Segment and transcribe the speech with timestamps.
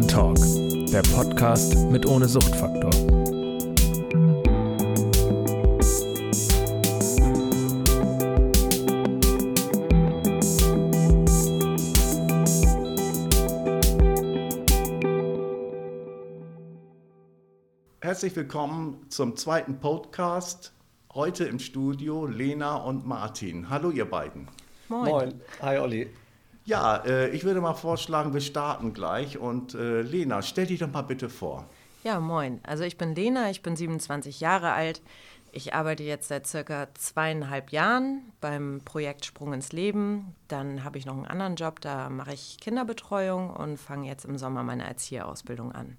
[0.00, 0.38] Open Talk,
[0.90, 2.90] der Podcast mit ohne Suchtfaktor.
[18.00, 20.72] Herzlich willkommen zum zweiten Podcast.
[21.12, 23.68] Heute im Studio Lena und Martin.
[23.68, 24.48] Hallo ihr beiden.
[24.88, 25.10] Moin.
[25.10, 25.40] Moin.
[25.60, 26.08] Hi Olli.
[26.70, 29.38] Ja, äh, ich würde mal vorschlagen, wir starten gleich.
[29.38, 31.66] Und äh, Lena, stell dich doch mal bitte vor.
[32.04, 32.60] Ja, moin.
[32.62, 35.02] Also ich bin Lena, ich bin 27 Jahre alt.
[35.50, 40.36] Ich arbeite jetzt seit circa zweieinhalb Jahren beim Projekt Sprung ins Leben.
[40.46, 44.38] Dann habe ich noch einen anderen Job, da mache ich Kinderbetreuung und fange jetzt im
[44.38, 45.96] Sommer meine Erzieherausbildung an.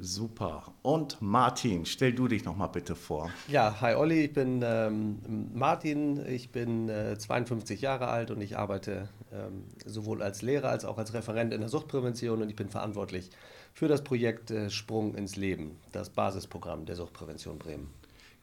[0.00, 0.72] Super.
[0.82, 3.30] Und Martin, stell du dich noch mal bitte vor.
[3.48, 5.18] Ja, hi Olli, ich bin ähm,
[5.54, 10.84] Martin, ich bin äh, 52 Jahre alt und ich arbeite ähm, sowohl als Lehrer als
[10.84, 13.30] auch als Referent in der Suchtprävention und ich bin verantwortlich
[13.74, 17.90] für das Projekt äh, Sprung ins Leben, das Basisprogramm der Suchtprävention Bremen.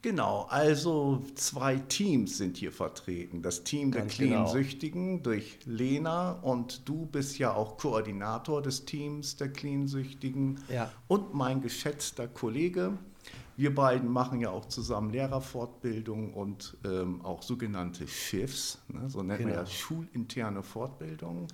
[0.05, 3.41] Genau, also zwei Teams sind hier vertreten.
[3.41, 5.23] Das Team der Clean-Süchtigen genau.
[5.23, 10.91] durch Lena und du bist ja auch Koordinator des Teams der Clean-Süchtigen ja.
[11.07, 12.99] und mein geschätzter Kollege.
[13.57, 19.09] Wir beiden machen ja auch zusammen Lehrerfortbildung und ähm, auch sogenannte Schiffs, ne?
[19.09, 19.49] so nennen genau.
[19.53, 21.47] wir ja schulinterne Fortbildung.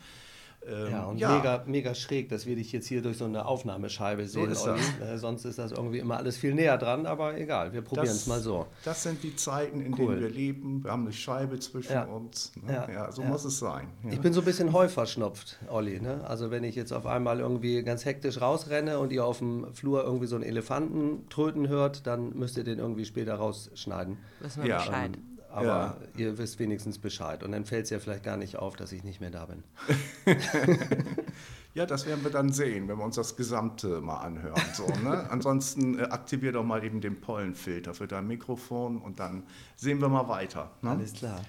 [0.67, 1.36] Ähm, ja, und ja.
[1.38, 4.54] Mega, mega schräg, dass wir dich jetzt hier durch so eine Aufnahmescheibe sehen.
[4.54, 7.81] So ist äh, sonst ist das irgendwie immer alles viel näher dran, aber egal, wir
[7.81, 8.68] probieren es mal so.
[8.86, 10.16] Das sind die Zeiten, in cool.
[10.16, 10.84] denen wir leben.
[10.84, 12.03] Wir haben eine Scheibe zwischen ja.
[12.03, 12.52] uns.
[12.62, 12.73] Ne?
[12.73, 12.92] Ja.
[12.92, 13.12] ja.
[13.12, 13.88] so muss es sein.
[14.09, 16.00] Ich bin so ein bisschen heuverschnupft, Olli.
[16.00, 16.23] Ne?
[16.28, 20.03] Also wenn ich jetzt auf einmal irgendwie ganz hektisch rausrenne und ihr auf dem Flur
[20.03, 24.18] irgendwie so einen Elefanten tröten hört, dann müsst ihr den irgendwie später rausschneiden.
[24.40, 25.12] Wissen wir Bescheid.
[25.16, 25.98] Ähm, aber ja.
[26.18, 27.44] ihr wisst wenigstens Bescheid.
[27.44, 29.64] Und dann fällt es ja vielleicht gar nicht auf, dass ich nicht mehr da bin.
[31.74, 34.62] ja, das werden wir dann sehen, wenn wir uns das Gesamte mal anhören.
[34.74, 35.28] So, ne?
[35.30, 39.44] Ansonsten äh, aktivier doch mal eben den Pollenfilter für dein Mikrofon und dann
[39.75, 40.72] sehen wir mal weiter.
[40.81, 40.92] Ne?
[40.92, 41.42] Alles klar.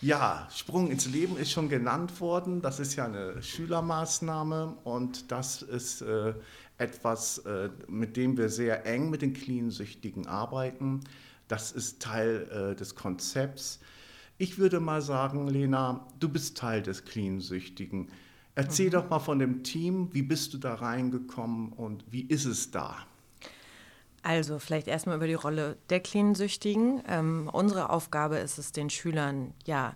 [0.00, 2.60] Ja, Sprung ins Leben ist schon genannt worden.
[2.60, 6.34] Das ist ja eine Schülermaßnahme und das ist äh,
[6.76, 11.00] etwas, äh, mit dem wir sehr eng mit den Clean-Süchtigen arbeiten.
[11.48, 13.80] Das ist Teil äh, des Konzepts.
[14.38, 18.08] Ich würde mal sagen, Lena, du bist Teil des Clean-Süchtigen.
[18.54, 18.92] Erzähl mhm.
[18.92, 22.96] doch mal von dem Team, wie bist du da reingekommen und wie ist es da?
[24.22, 27.02] Also vielleicht erstmal über die Rolle der Clean-Süchtigen.
[27.06, 29.94] Ähm, unsere Aufgabe ist es, den Schülern ja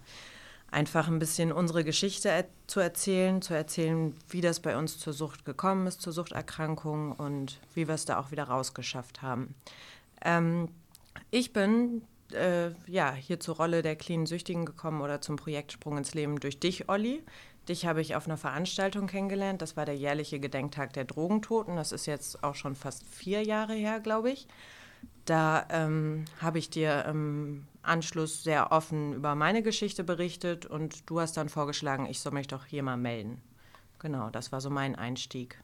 [0.71, 5.15] einfach ein bisschen unsere Geschichte er zu erzählen, zu erzählen, wie das bei uns zur
[5.15, 9.55] Sucht gekommen ist, zur Suchterkrankung und wie wir es da auch wieder rausgeschafft haben.
[10.23, 10.69] Ähm,
[11.31, 12.03] ich bin
[12.33, 16.41] äh, ja, hier zur Rolle der clean Süchtigen gekommen oder zum Projekt Sprung ins Leben
[16.41, 17.23] durch dich, Olli.
[17.69, 19.61] Dich habe ich auf einer Veranstaltung kennengelernt.
[19.61, 21.77] Das war der jährliche Gedenktag der Drogentoten.
[21.77, 24.49] Das ist jetzt auch schon fast vier Jahre her, glaube ich.
[25.27, 31.21] Da ähm, habe ich dir im Anschluss sehr offen über meine Geschichte berichtet und du
[31.21, 33.43] hast dann vorgeschlagen, ich soll mich doch hier mal melden.
[33.99, 35.63] Genau, das war so mein Einstieg.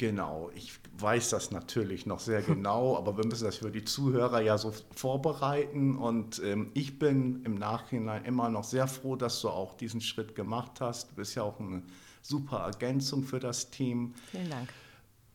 [0.00, 4.40] Genau, ich weiß das natürlich noch sehr genau, aber wir müssen das für die Zuhörer
[4.40, 5.94] ja so vorbereiten.
[5.98, 10.34] Und ähm, ich bin im Nachhinein immer noch sehr froh, dass du auch diesen Schritt
[10.34, 11.10] gemacht hast.
[11.10, 11.82] Du bist ja auch eine
[12.22, 14.14] super Ergänzung für das Team.
[14.30, 14.70] Vielen Dank.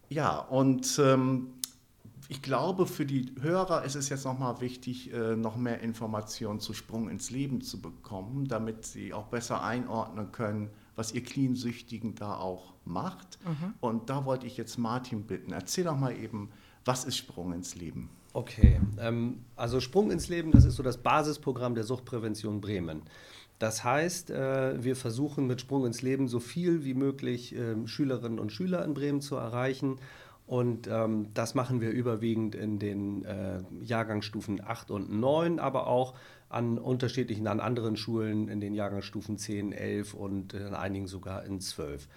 [0.10, 1.54] Ja, und ähm,
[2.28, 6.74] ich glaube, für die Hörer ist es jetzt nochmal wichtig, äh, noch mehr Informationen zu
[6.74, 12.38] Sprung ins Leben zu bekommen, damit sie auch besser einordnen können, was ihr Clean-Süchtigen da
[12.38, 13.40] auch macht.
[13.46, 13.74] Mhm.
[13.80, 16.50] Und da wollte ich jetzt Martin bitten, erzähl doch mal eben,
[16.86, 18.10] was ist Sprung ins Leben?
[18.34, 23.04] Okay, ähm, also Sprung ins Leben, das ist so das Basisprogramm der Suchtprävention Bremen.
[23.60, 28.40] Das heißt, äh, wir versuchen mit Sprung ins Leben so viel wie möglich äh, Schülerinnen
[28.40, 29.98] und Schüler in Bremen zu erreichen.
[30.48, 36.14] Und ähm, das machen wir überwiegend in den äh, Jahrgangsstufen 8 und 9, aber auch
[36.50, 41.60] an unterschiedlichen, an anderen Schulen in den Jahrgangsstufen 10, 11 und in einigen sogar in
[41.60, 42.08] 12.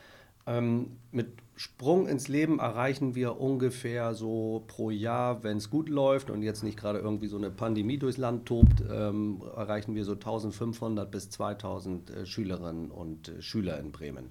[0.49, 6.31] Ähm, mit Sprung ins Leben erreichen wir ungefähr so pro Jahr, wenn es gut läuft
[6.31, 10.13] und jetzt nicht gerade irgendwie so eine Pandemie durchs Land tobt, ähm, erreichen wir so
[10.13, 14.31] 1500 bis 2000 äh, Schülerinnen und äh, Schüler in Bremen.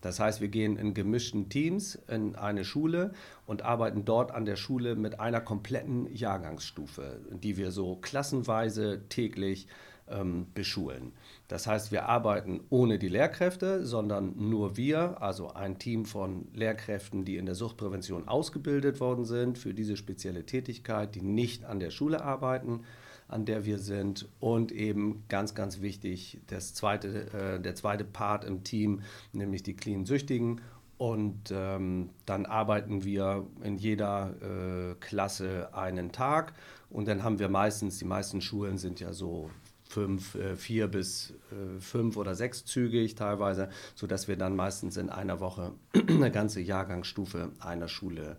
[0.00, 3.12] Das heißt, wir gehen in gemischten Teams in eine Schule
[3.46, 9.66] und arbeiten dort an der Schule mit einer kompletten Jahrgangsstufe, die wir so klassenweise täglich
[10.10, 11.12] ähm, beschulen.
[11.48, 17.24] Das heißt, wir arbeiten ohne die Lehrkräfte, sondern nur wir, also ein Team von Lehrkräften,
[17.24, 21.90] die in der Suchtprävention ausgebildet worden sind für diese spezielle Tätigkeit, die nicht an der
[21.90, 22.84] Schule arbeiten
[23.28, 24.28] an der wir sind.
[24.40, 29.02] Und eben ganz, ganz wichtig, das zweite, äh, der zweite Part im Team,
[29.32, 30.60] nämlich die Clean Süchtigen.
[30.96, 36.54] Und ähm, dann arbeiten wir in jeder äh, Klasse einen Tag.
[36.90, 39.48] Und dann haben wir meistens, die meisten Schulen sind ja so
[39.88, 45.40] fünf, äh, vier bis äh, fünf oder sechszügig teilweise, sodass wir dann meistens in einer
[45.40, 45.72] Woche
[46.08, 48.36] eine ganze Jahrgangsstufe einer Schule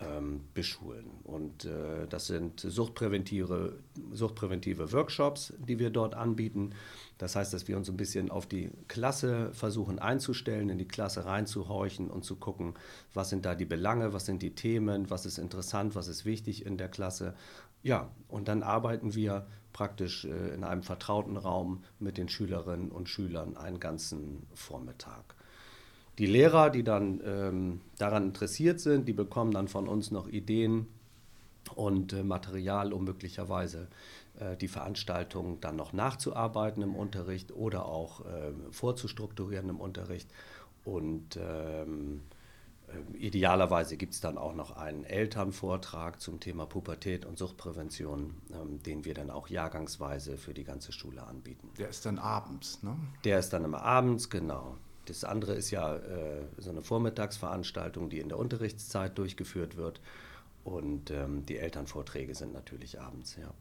[0.00, 1.06] ähm, beschulen.
[1.24, 3.78] Und äh, das sind suchtpräventive,
[4.12, 6.70] suchtpräventive Workshops, die wir dort anbieten.
[7.18, 11.26] Das heißt, dass wir uns ein bisschen auf die Klasse versuchen einzustellen, in die Klasse
[11.26, 12.74] reinzuhorchen und zu gucken,
[13.12, 16.64] was sind da die Belange, was sind die Themen, was ist interessant, was ist wichtig
[16.64, 17.34] in der Klasse.
[17.82, 23.08] Ja, und dann arbeiten wir praktisch äh, in einem vertrauten Raum mit den Schülerinnen und
[23.08, 25.34] Schülern einen ganzen Vormittag.
[26.20, 30.86] Die Lehrer, die dann ähm, daran interessiert sind, die bekommen dann von uns noch Ideen
[31.74, 33.88] und äh, Material, um möglicherweise
[34.38, 40.28] äh, die Veranstaltung dann noch nachzuarbeiten im Unterricht oder auch äh, vorzustrukturieren im Unterricht.
[40.84, 42.20] Und ähm,
[42.88, 48.82] äh, idealerweise gibt es dann auch noch einen Elternvortrag zum Thema Pubertät und Suchtprävention, ähm,
[48.82, 51.70] den wir dann auch jahrgangsweise für die ganze Schule anbieten.
[51.78, 52.94] Der ist dann abends, ne?
[53.24, 54.76] Der ist dann immer abends, genau.
[55.10, 60.00] Das andere ist ja äh, so eine Vormittagsveranstaltung, die in der Unterrichtszeit durchgeführt wird.
[60.64, 63.52] Und ähm, die Elternvorträge sind natürlich abends, ja.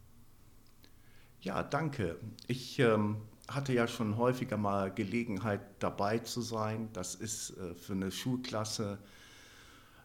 [1.42, 2.18] Ja, danke.
[2.48, 3.18] Ich ähm,
[3.48, 6.90] hatte ja schon häufiger mal Gelegenheit dabei zu sein.
[6.94, 9.00] Das ist äh, für eine Schulklasse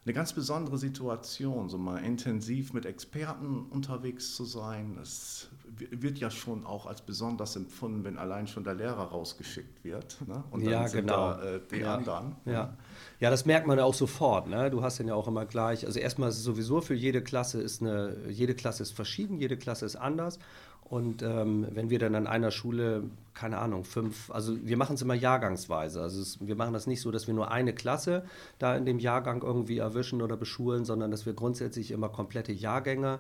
[0.05, 4.97] eine ganz besondere Situation, so mal intensiv mit Experten unterwegs zu sein.
[4.97, 5.49] Das
[5.91, 10.19] wird ja schon auch als besonders empfunden, wenn allein schon der Lehrer rausgeschickt wird.
[10.27, 10.45] Ne?
[10.51, 11.35] Und dann ja, sind genau.
[11.35, 11.95] da äh, die ja.
[11.95, 12.37] anderen.
[12.45, 12.77] Ja.
[13.21, 14.49] ja, das merkt man ja auch sofort.
[14.49, 14.71] Ne?
[14.71, 15.87] Du hast den ja auch immer gleich.
[15.87, 19.57] Also erstmal ist es sowieso für jede Klasse ist eine, jede Klasse ist verschieden, jede
[19.57, 20.39] Klasse ist anders.
[20.85, 25.03] Und ähm, wenn wir dann an einer Schule, keine Ahnung, fünf, also wir machen es
[25.03, 26.03] immer jahrgangsweise.
[26.03, 28.25] Also es, wir machen das nicht so, dass wir nur eine Klasse
[28.59, 33.19] da in dem Jahrgang irgendwie erwischen oder beschulen, sondern dass wir grundsätzlich immer komplette Jahrgänge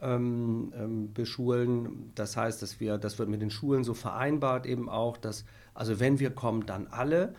[0.00, 2.12] ähm, ähm, beschulen.
[2.14, 5.98] Das heißt, dass wir, das wird mit den Schulen so vereinbart eben auch, dass, also
[5.98, 7.34] wenn wir kommen, dann alle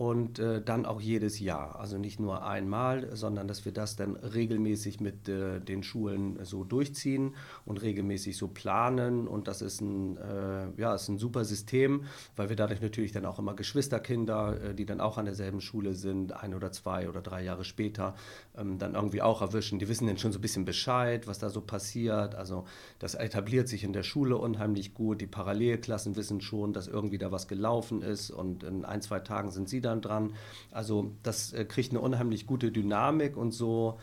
[0.00, 1.78] und äh, dann auch jedes Jahr.
[1.78, 6.64] Also nicht nur einmal, sondern dass wir das dann regelmäßig mit äh, den Schulen so
[6.64, 7.34] durchziehen
[7.66, 9.28] und regelmäßig so planen.
[9.28, 12.04] Und das ist ein, äh, ja, ist ein super System,
[12.34, 15.92] weil wir dadurch natürlich dann auch immer Geschwisterkinder, äh, die dann auch an derselben Schule
[15.92, 18.14] sind, ein oder zwei oder drei Jahre später,
[18.56, 19.78] ähm, dann irgendwie auch erwischen.
[19.80, 22.36] Die wissen dann schon so ein bisschen Bescheid, was da so passiert.
[22.36, 22.64] Also
[23.00, 25.20] das etabliert sich in der Schule unheimlich gut.
[25.20, 29.50] Die Parallelklassen wissen schon, dass irgendwie da was gelaufen ist und in ein, zwei Tagen
[29.50, 30.34] sind sie dann dran.
[30.70, 33.98] Also das äh, kriegt eine unheimlich gute Dynamik und so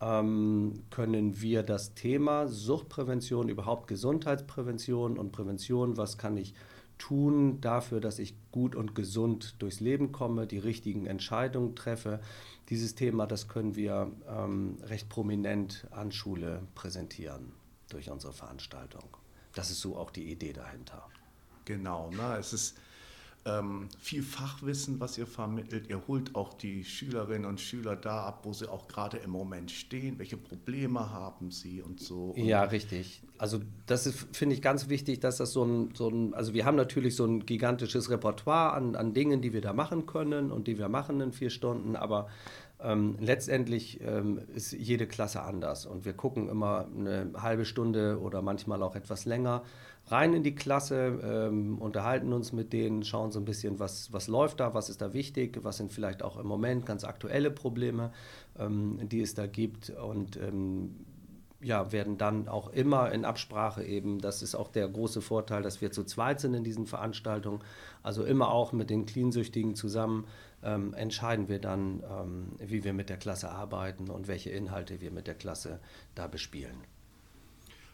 [0.00, 6.54] ähm, können wir das Thema Suchtprävention, überhaupt Gesundheitsprävention und Prävention, was kann ich
[6.98, 12.20] tun dafür, dass ich gut und gesund durchs Leben komme, die richtigen Entscheidungen treffe.
[12.68, 17.52] Dieses Thema, das können wir ähm, recht prominent an Schule präsentieren
[17.88, 19.16] durch unsere Veranstaltung.
[19.54, 21.08] Das ist so auch die Idee dahinter.
[21.64, 22.36] Genau, ne?
[22.38, 22.78] es ist
[23.44, 25.88] ähm, viel Fachwissen, was ihr vermittelt.
[25.88, 29.70] Ihr holt auch die Schülerinnen und Schüler da ab, wo sie auch gerade im Moment
[29.70, 30.18] stehen.
[30.18, 32.30] Welche Probleme haben sie und so.
[32.36, 33.22] Und ja, richtig.
[33.38, 36.76] Also das finde ich ganz wichtig, dass das so ein, so ein, also wir haben
[36.76, 40.78] natürlich so ein gigantisches Repertoire an, an Dingen, die wir da machen können und die
[40.78, 42.28] wir machen in vier Stunden, aber
[42.80, 48.42] ähm, letztendlich ähm, ist jede Klasse anders und wir gucken immer eine halbe Stunde oder
[48.42, 49.62] manchmal auch etwas länger
[50.06, 54.28] rein in die Klasse, ähm, unterhalten uns mit denen, schauen so ein bisschen, was, was
[54.28, 58.12] läuft da, was ist da wichtig, was sind vielleicht auch im Moment ganz aktuelle Probleme,
[58.58, 60.96] ähm, die es da gibt und ähm,
[61.62, 65.80] ja, werden dann auch immer in Absprache eben, das ist auch der große Vorteil, dass
[65.80, 67.60] wir zu zweit sind in diesen Veranstaltungen,
[68.02, 70.26] also immer auch mit den Cleansüchtigen zusammen
[70.64, 75.10] ähm, entscheiden wir dann, ähm, wie wir mit der Klasse arbeiten und welche Inhalte wir
[75.12, 75.80] mit der Klasse
[76.14, 76.76] da bespielen.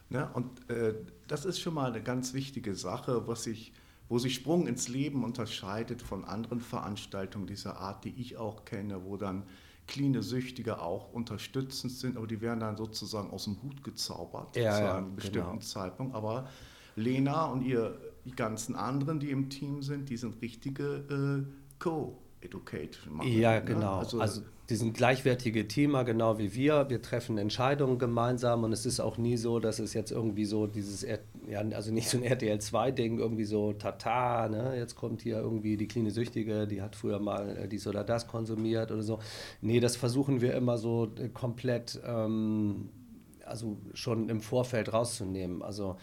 [0.09, 0.29] Ne?
[0.33, 0.95] Und äh,
[1.27, 3.73] das ist schon mal eine ganz wichtige Sache, was ich,
[4.07, 9.05] wo sich Sprung ins Leben unterscheidet von anderen Veranstaltungen dieser Art, die ich auch kenne,
[9.05, 9.43] wo dann
[9.87, 14.71] cleane Süchtige auch unterstützend sind, aber die werden dann sozusagen aus dem Hut gezaubert ja,
[14.71, 15.61] zu einem ja, bestimmten genau.
[15.61, 16.15] Zeitpunkt.
[16.15, 16.47] Aber
[16.95, 21.79] Lena und ihr, die ganzen anderen, die im Team sind, die sind richtige äh,
[22.41, 23.21] Co-Education.
[23.27, 23.65] Ja, ne?
[23.65, 23.97] genau.
[23.97, 26.89] Also, also die sind gleichwertige Teamer, genau wie wir.
[26.89, 30.67] Wir treffen Entscheidungen gemeinsam und es ist auch nie so, dass es jetzt irgendwie so
[30.67, 34.75] dieses, ja, also nicht so ein RTL-2-Ding, irgendwie so tata, ne?
[34.77, 38.27] jetzt kommt hier irgendwie die kleine Süchtige, die hat früher mal äh, dies oder das
[38.27, 39.19] konsumiert oder so.
[39.61, 42.89] Nee, das versuchen wir immer so äh, komplett, ähm,
[43.45, 45.63] also schon im Vorfeld rauszunehmen.
[45.63, 45.97] Also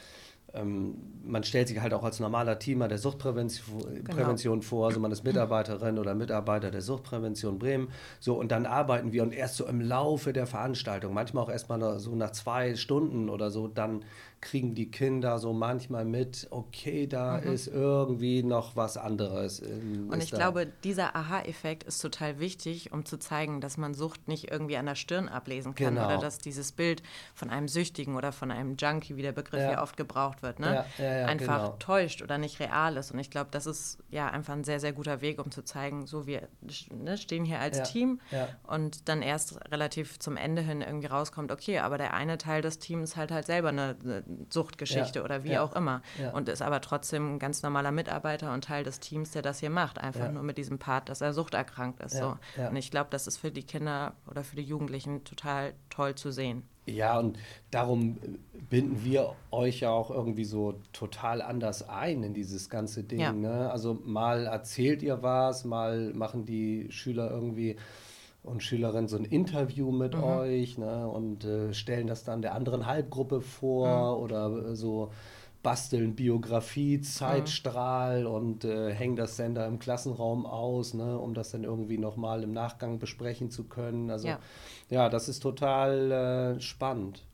[0.65, 3.57] man stellt sich halt auch als normaler Teamer der Suchtprävention
[4.05, 4.61] Genau.
[4.61, 7.89] Vor, also man ist Mitarbeiterin oder Mitarbeiter der Suchtprävention Bremen,
[8.21, 11.69] so und dann arbeiten wir und erst so im Laufe der Veranstaltung, manchmal auch erst
[11.69, 14.05] mal so nach zwei Stunden oder so, dann
[14.41, 19.63] kriegen die Kinder so manchmal mit, okay, da ist irgendwie noch was anderes.
[19.63, 20.11] Mhm.
[20.11, 20.37] Und ich da.
[20.37, 24.87] glaube, dieser Aha-Effekt ist total wichtig, um zu zeigen, dass man Sucht nicht irgendwie an
[24.87, 26.07] der Stirn ablesen kann Genau.
[26.07, 27.03] oder dass dieses Bild
[27.35, 29.73] von einem Süchtigen oder von einem Junkie, wie der Begriff Ja.
[29.73, 30.85] ja oft gebraucht wird, ne?
[30.99, 31.77] Ja, ja, einfach genau.
[31.79, 33.11] täuscht oder nicht real ist.
[33.11, 36.07] Und ich glaube, das ist ja einfach ein sehr, sehr guter Weg, um zu zeigen,
[36.07, 36.49] so wir
[36.95, 38.21] ne, stehen hier als Team
[38.67, 42.79] und dann erst relativ zum Ende hin irgendwie rauskommt, okay, aber der eine Teil des
[42.79, 46.31] Teams hat halt selber eine, eine Suchtgeschichte Ja, oder wie ja, auch immer ja.
[46.31, 49.71] und ist aber trotzdem ein ganz normaler Mitarbeiter und Teil des Teams, der das hier
[49.71, 52.17] macht, einfach nur mit diesem Part, dass er suchterkrankt ist.
[52.17, 52.37] So.
[52.69, 56.31] Und ich glaube, das ist für die Kinder oder für die Jugendlichen total toll zu
[56.31, 56.65] sehen.
[56.87, 57.37] Ja, und
[57.73, 58.17] darum
[58.71, 63.41] binden wir euch ja auch irgendwie so total anders ein in dieses ganze Ding.
[63.41, 63.71] Ne?
[63.71, 67.77] Also mal erzählt ihr was, mal machen die Schüler irgendwie
[68.47, 70.23] und Schülerinnen so ein Interview mit Mhm.
[70.23, 71.09] euch ne?
[71.09, 74.23] und äh, stellen das dann der anderen Halbgruppe vor Mhm.
[74.23, 75.11] oder äh, so
[75.63, 78.31] basteln Biografie, Zeitstrahl Mhm.
[78.31, 81.19] und äh, hängen das dann da im Klassenraum aus, ne?
[81.19, 84.11] um das dann irgendwie nochmal im Nachgang besprechen zu können.
[84.11, 84.39] Also Ja.
[84.91, 86.13] ja, das ist total
[86.57, 87.27] äh, spannend.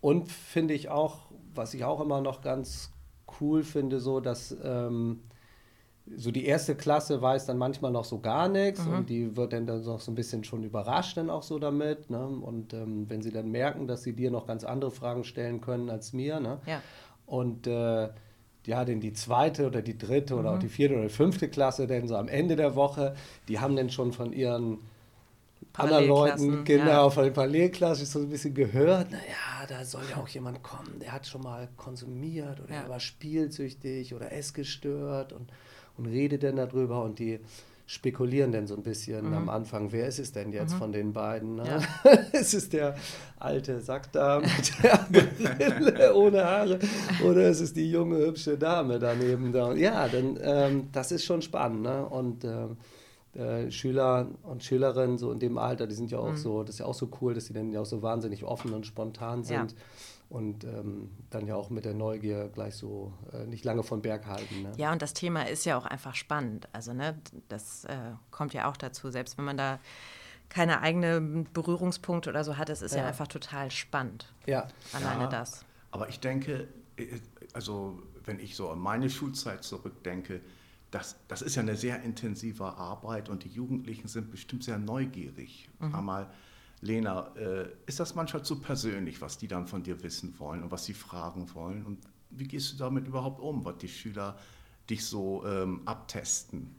[0.00, 2.92] Und finde ich auch, was ich auch immer noch ganz
[3.40, 5.24] cool finde, so dass ähm,
[6.16, 9.66] so die erste Klasse weiß dann manchmal noch so gar nichts und die wird dann,
[9.66, 12.10] dann noch so ein bisschen schon überrascht dann auch so damit.
[12.10, 12.26] Ne?
[12.26, 15.88] Und ähm, wenn sie dann merken, dass sie dir noch ganz andere Fragen stellen können
[15.88, 16.58] als mir, ne?
[16.66, 16.82] Ja.
[17.26, 18.08] Und äh,
[18.66, 20.60] ja, denn die zweite oder die dritte oder auch Mhm.
[20.60, 23.14] die vierte oder die fünfte Klasse, denn so am Ende der Woche,
[23.48, 24.78] die haben dann schon von ihren
[25.74, 27.10] anderen Leuten, genau, ja.
[27.10, 31.12] von den Parallelklassen so ein bisschen gehört, naja, da soll ja auch jemand kommen, der
[31.12, 32.88] hat schon mal konsumiert oder Ja.
[32.88, 35.48] war spielsüchtig oder essgestört und,
[35.96, 37.40] und redet dann darüber und die
[37.86, 41.56] spekulieren dann so ein bisschen am Anfang, wer ist es denn jetzt von den beiden?
[41.56, 41.64] Ne?
[41.64, 41.68] Mhm.
[42.04, 42.12] Ja.
[42.40, 42.94] ist es der
[43.40, 44.40] alte Sack da
[45.10, 46.78] mit der Brille ohne Haare
[47.24, 49.52] oder ist es die junge, hübsche Dame daneben?
[49.52, 49.72] Da?
[49.74, 51.82] Ja, dann, ähm, das ist schon spannend.
[51.82, 52.06] Ne?
[52.06, 52.76] Und ähm,
[53.34, 56.24] äh, Schüler und Schülerinnen so in dem Alter, die sind ja Mhm.
[56.28, 58.44] auch so, das ist ja auch so cool, dass sie dann ja auch so wahnsinnig
[58.44, 59.66] offen und spontan Ja.
[60.30, 64.26] Und ähm, dann ja auch mit der Neugier gleich so äh, nicht lange von Berg
[64.26, 64.62] halten.
[64.62, 64.72] Ne?
[64.76, 66.68] Ja, und das Thema ist ja auch einfach spannend.
[66.72, 67.96] Also, ne, das äh,
[68.30, 69.80] kommt ja auch dazu, selbst wenn man da
[70.48, 73.08] keine eigenen Berührungspunkte oder so hat, es ist ja, Ja.
[73.08, 74.32] einfach total spannend.
[74.46, 74.68] Ja.
[74.92, 75.64] Alleine Ja, das.
[75.90, 77.18] Aber ich denke, äh,
[77.52, 80.40] also wenn ich so an meine Schulzeit zurückdenke,
[80.92, 85.68] das, das ist ja eine sehr intensive Arbeit und die Jugendlichen sind bestimmt sehr neugierig.
[85.80, 85.94] Mhm.
[85.94, 86.30] Einmal,
[86.80, 90.70] Lena, äh, ist das manchmal zu persönlich, was die dann von dir wissen wollen und
[90.70, 91.84] was sie fragen wollen?
[91.84, 91.98] Und
[92.30, 94.38] wie gehst du damit überhaupt um, was die Schüler
[94.88, 96.74] dich so ähm, abtesten?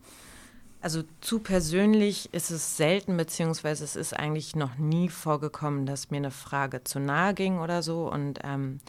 [0.81, 6.17] Also zu persönlich ist es selten, beziehungsweise es ist eigentlich noch nie vorgekommen, dass mir
[6.17, 8.12] eine Frage zu nahe ging oder so.
[8.12, 8.79] Und ähm,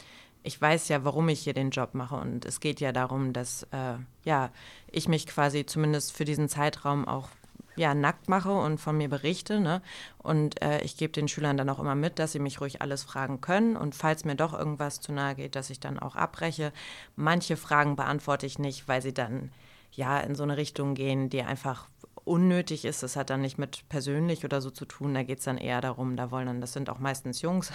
[0.41, 2.15] ich weiß ja, warum ich hier den Job mache.
[2.15, 4.49] Und es geht ja darum, dass äh, ja,
[4.91, 7.29] ich mich quasi zumindest für diesen Zeitraum auch
[7.75, 9.59] ja, nackt mache und von mir berichte.
[9.59, 9.81] Ne?
[10.17, 13.03] Und äh, ich gebe den Schülern dann auch immer mit, dass sie mich ruhig alles
[13.03, 13.75] fragen können.
[13.75, 16.71] Und falls mir doch irgendwas zu nahe geht, dass ich dann auch abbreche.
[17.15, 19.51] Manche Fragen beantworte ich nicht, weil sie dann
[19.91, 21.87] ja in so eine Richtung gehen, die einfach
[22.25, 23.03] unnötig ist.
[23.03, 25.13] Das hat dann nicht mit persönlich oder so zu tun.
[25.13, 27.71] Da geht es dann eher darum, da wollen dann, das sind auch meistens Jungs,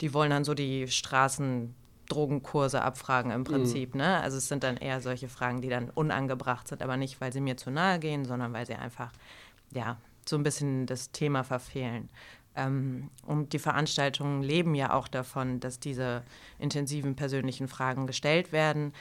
[0.00, 1.74] die wollen dann so die Straßen.
[2.08, 3.94] Drogenkurse abfragen im Prinzip.
[3.94, 4.20] Ne?
[4.20, 7.40] Also es sind dann eher solche Fragen, die dann unangebracht sind, aber nicht, weil sie
[7.40, 9.12] mir zu nahe gehen, sondern weil sie einfach
[9.72, 9.96] ja
[10.28, 12.08] so ein bisschen das Thema verfehlen.
[12.54, 16.22] Ähm, und die Veranstaltungen leben ja auch davon, dass diese
[16.58, 18.92] intensiven persönlichen Fragen gestellt werden.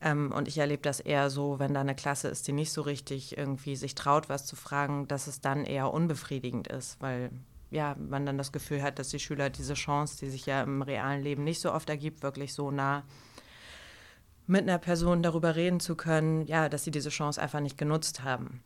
[0.00, 2.82] Ähm, und ich erlebe das eher so, wenn da eine Klasse ist, die nicht so
[2.82, 7.30] richtig irgendwie sich traut, was zu fragen, dass es dann eher unbefriedigend ist, weil
[7.72, 10.82] ja, man dann das Gefühl hat, dass die Schüler diese Chance, die sich ja im
[10.82, 13.02] realen Leben nicht so oft ergibt, wirklich so nah
[14.46, 18.22] mit einer Person darüber reden zu können, ja, dass sie diese Chance einfach nicht genutzt
[18.22, 18.62] haben.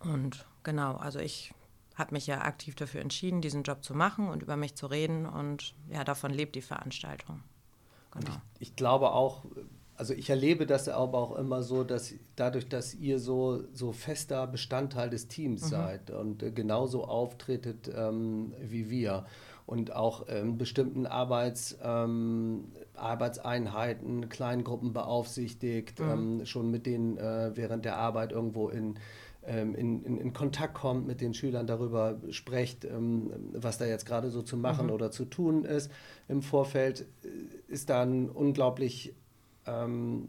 [0.00, 1.54] Und genau, also ich
[1.94, 5.24] habe mich ja aktiv dafür entschieden, diesen Job zu machen und über mich zu reden
[5.24, 7.42] und ja, davon lebt die Veranstaltung.
[8.10, 8.36] Genau.
[8.58, 9.44] Ich glaube auch,
[9.96, 14.46] also ich erlebe das aber auch immer so, dass dadurch, dass ihr so, so fester
[14.46, 19.26] Bestandteil des Teams seid und äh, genauso auftretet ähm, wie wir
[19.66, 27.84] und auch in bestimmten Arbeits, ähm, Arbeitseinheiten, Kleingruppen beaufsichtigt, ähm, schon mit denen äh, während
[27.84, 28.94] der Arbeit irgendwo in,
[29.44, 34.06] ähm, in, in, in Kontakt kommt mit den Schülern, darüber sprecht, ähm, was da jetzt
[34.06, 35.90] gerade so zu machen oder zu tun ist.
[36.28, 37.28] Im Vorfeld äh,
[37.66, 39.14] ist da ein unglaublich
[39.66, 40.28] ähm,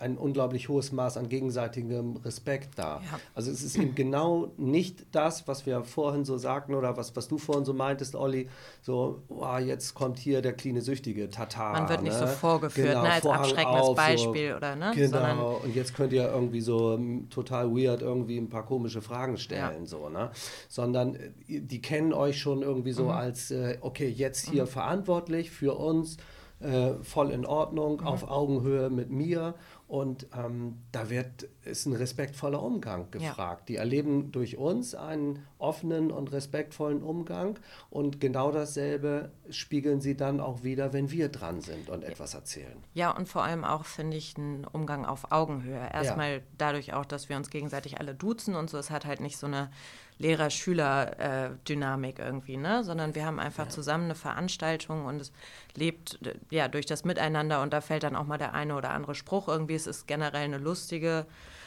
[0.00, 3.00] ein unglaublich hohes Maß an gegenseitigem Respekt da.
[3.02, 3.20] Ja.
[3.34, 7.28] Also es ist eben genau nicht das, was wir vorhin so sagten oder was, was
[7.28, 8.48] du vorhin so meintest, Olli,
[8.82, 11.72] so, oh, jetzt kommt hier der kleine Süchtige, Tata.
[11.72, 12.18] Man wird nicht ne?
[12.18, 14.92] so vorgeführt, genau, ne, als Vorhang abschreckendes auf, Beispiel so, oder ne?
[14.94, 19.02] Genau, Sondern- und jetzt könnt ihr irgendwie so ähm, total weird irgendwie ein paar komische
[19.02, 19.86] Fragen stellen, Ja.
[19.86, 20.30] so, ne?
[20.68, 25.74] Sondern äh, die kennen euch schon irgendwie so als, äh, okay, jetzt hier verantwortlich für
[25.76, 26.16] uns,
[26.60, 29.54] äh, voll in Ordnung, auf Augenhöhe mit mir.
[29.88, 33.18] Und ähm, da wird, ist ein respektvoller Umgang Ja.
[33.20, 33.68] gefragt.
[33.68, 37.58] Die erleben durch uns einen offenen und respektvollen Umgang.
[37.90, 42.82] Und genau dasselbe spiegeln sie dann auch wieder, wenn wir dran sind und etwas erzählen.
[42.94, 45.88] Ja, und vor allem auch, finde ich, ein Umgang auf Augenhöhe.
[45.92, 48.78] Erstmal dadurch auch, dass wir uns gegenseitig alle duzen und so.
[48.78, 49.70] Es hat halt nicht so eine
[50.18, 52.84] Lehrer-Schüler-Dynamik irgendwie, ne?
[52.84, 55.32] Sondern wir haben einfach zusammen eine Veranstaltung und es
[55.74, 58.90] lebt äh, ja durch das Miteinander und da fällt dann auch mal der eine oder
[58.90, 59.74] andere Spruch irgendwie.
[59.74, 61.26] Es ist generell eine lustige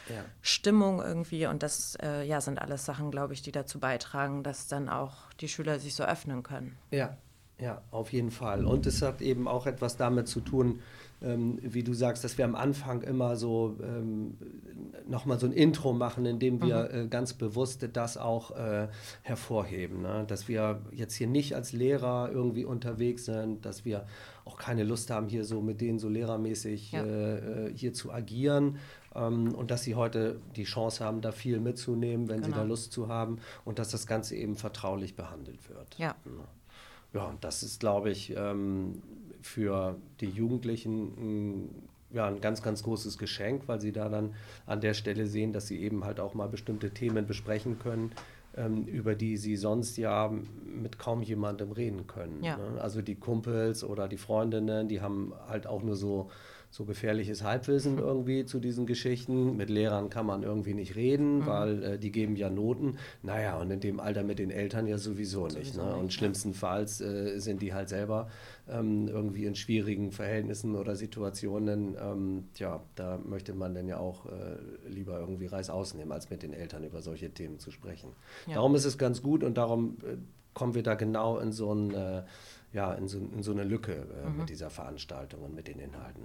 [0.09, 0.25] Ja.
[0.41, 4.67] Stimmung irgendwie und das äh, ja, sind alles Sachen, glaube ich, die dazu beitragen, dass
[4.67, 6.77] dann auch die Schüler sich so öffnen können.
[6.91, 7.17] Ja,
[7.59, 8.65] ja, auf jeden Fall.
[8.65, 10.79] Und es hat eben auch etwas damit zu tun,
[11.21, 14.37] ähm, wie du sagst, dass wir am Anfang immer so ähm,
[15.05, 18.87] nochmal so ein Intro machen, in dem wir äh, ganz bewusst das auch äh,
[19.23, 20.01] hervorheben.
[20.01, 20.23] Ne?
[20.27, 24.05] Dass wir jetzt hier nicht als Lehrer irgendwie unterwegs sind, dass wir
[24.45, 27.03] auch keine Lust haben, hier so mit denen so lehrermäßig Ja.
[27.03, 28.77] äh, äh, hier zu agieren.
[29.13, 32.57] Ähm, und dass sie heute die Chance haben, da viel mitzunehmen, wenn sie Genau.
[32.61, 35.95] da Lust zu haben und dass das Ganze eben vertraulich behandelt wird.
[35.97, 36.15] Ja.
[36.25, 36.43] Ja,
[37.13, 39.01] und das ist, glaube ich, ähm,
[39.41, 44.35] für die Jugendlichen ein, ja, ein ganz, ganz großes Geschenk, weil sie da dann
[44.65, 48.11] an der Stelle sehen, dass sie eben halt auch mal bestimmte Themen besprechen können,
[48.55, 50.31] ähm, über die sie sonst ja
[50.65, 52.43] mit kaum jemandem reden können.
[52.43, 52.57] Ja.
[52.57, 52.81] Ne?
[52.81, 56.29] Also die Kumpels oder die Freundinnen, die haben halt auch nur so,
[56.71, 59.58] so gefährliches Halbwissen irgendwie zu diesen Geschichten.
[59.58, 62.97] Mit Lehrern kann man irgendwie nicht reden, weil äh, die geben ja Noten.
[63.23, 65.75] Naja, und in dem Alter mit den Eltern ja sowieso, nicht.
[65.75, 65.95] Ne?
[65.95, 68.29] Und schlimmstenfalls äh, sind die halt selber
[68.69, 71.95] ähm, irgendwie in schwierigen Verhältnissen oder Situationen.
[71.99, 76.43] Ähm, tja, da möchte man dann ja auch äh, lieber irgendwie Reis ausnehmen, als mit
[76.43, 78.12] den Eltern über solche Themen zu sprechen.
[78.45, 78.55] Ja.
[78.55, 80.17] Darum ist es ganz gut und darum äh,
[80.53, 82.23] kommen wir da genau in so, ein, äh,
[82.73, 86.23] ja, in so, in so eine Lücke äh, mit dieser Veranstaltung und mit den Inhalten.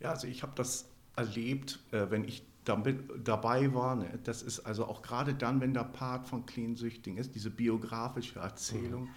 [0.00, 3.96] Ja, also ich habe das erlebt, äh, wenn ich damit, dabei war.
[3.96, 4.18] Ne?
[4.24, 8.40] Das ist also auch gerade dann, wenn der Part von Clean Süchtigen ist, diese biografische
[8.40, 9.08] Erzählung,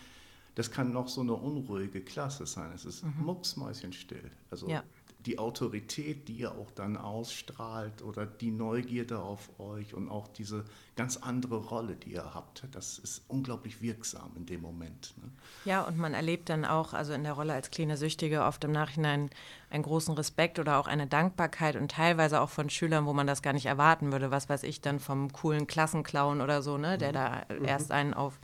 [0.56, 2.72] das kann noch so eine unruhige Klasse sein.
[2.74, 4.30] Es ist mucksmäuschenstill.
[4.52, 4.84] Also Ja.
[5.26, 10.64] Die Autorität, die ihr auch dann ausstrahlt oder die Neugierde auf euch und auch diese
[10.96, 15.14] ganz andere Rolle, die ihr habt, das ist unglaublich wirksam in dem Moment.
[15.18, 15.30] Ne?
[15.66, 18.72] Ja, und man erlebt dann auch, also in der Rolle als kleine Süchtige, oft im
[18.72, 19.30] Nachhinein
[19.70, 23.42] einen großen Respekt oder auch eine Dankbarkeit und teilweise auch von Schülern, wo man das
[23.42, 24.32] gar nicht erwarten würde.
[24.32, 28.40] Was weiß ich dann vom coolen Klassenclown oder so, ne, der da erst einen auf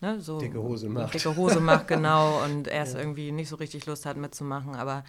[0.00, 1.14] ne, so Dicke Hose macht.
[1.14, 4.74] Dicke Hose macht, genau, und erst irgendwie nicht so richtig Lust hat mitzumachen.
[4.74, 5.04] Aber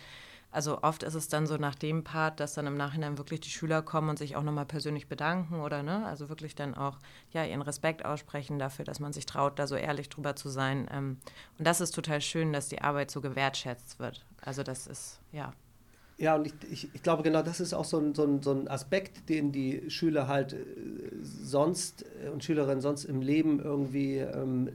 [0.51, 3.49] also oft ist es dann so nach dem Part, dass dann im Nachhinein wirklich die
[3.49, 6.97] Schüler kommen und sich auch nochmal persönlich bedanken oder ne, also wirklich dann auch
[7.31, 10.87] ja ihren Respekt aussprechen dafür, dass man sich traut, da so ehrlich drüber zu sein.
[10.91, 11.17] Ähm,
[11.57, 14.25] und das ist total schön, dass die Arbeit so gewertschätzt wird.
[14.41, 15.51] Also das ist ja
[16.17, 18.51] Ja, und ich, ich, ich glaube, genau das ist auch so ein, so, ein, so
[18.51, 20.57] ein Aspekt, den die Schüler halt äh,
[21.21, 24.69] sonst äh, und Schülerinnen sonst im Leben irgendwie ähm,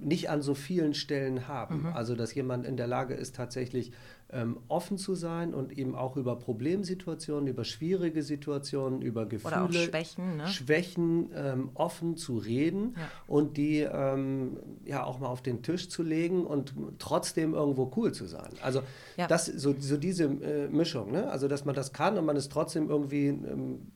[0.00, 1.86] nicht an so vielen Stellen haben.
[1.94, 3.92] Also, dass jemand in der Lage ist, tatsächlich
[4.30, 10.36] ähm, offen zu sein und eben auch über Problemsituationen, über schwierige Situationen, über Gefühle, Schwächen,
[10.36, 10.46] ne?
[10.48, 13.08] Schwächen ähm, offen zu reden Ja.
[13.28, 18.12] und die ähm, ja auch mal auf den Tisch zu legen und trotzdem irgendwo cool
[18.12, 18.50] zu sein.
[18.62, 18.82] Also
[19.16, 19.26] Ja.
[19.28, 21.28] das so, so diese äh, Mischung, ne?
[21.30, 23.92] Also dass man das kann und man ist trotzdem irgendwie ähm,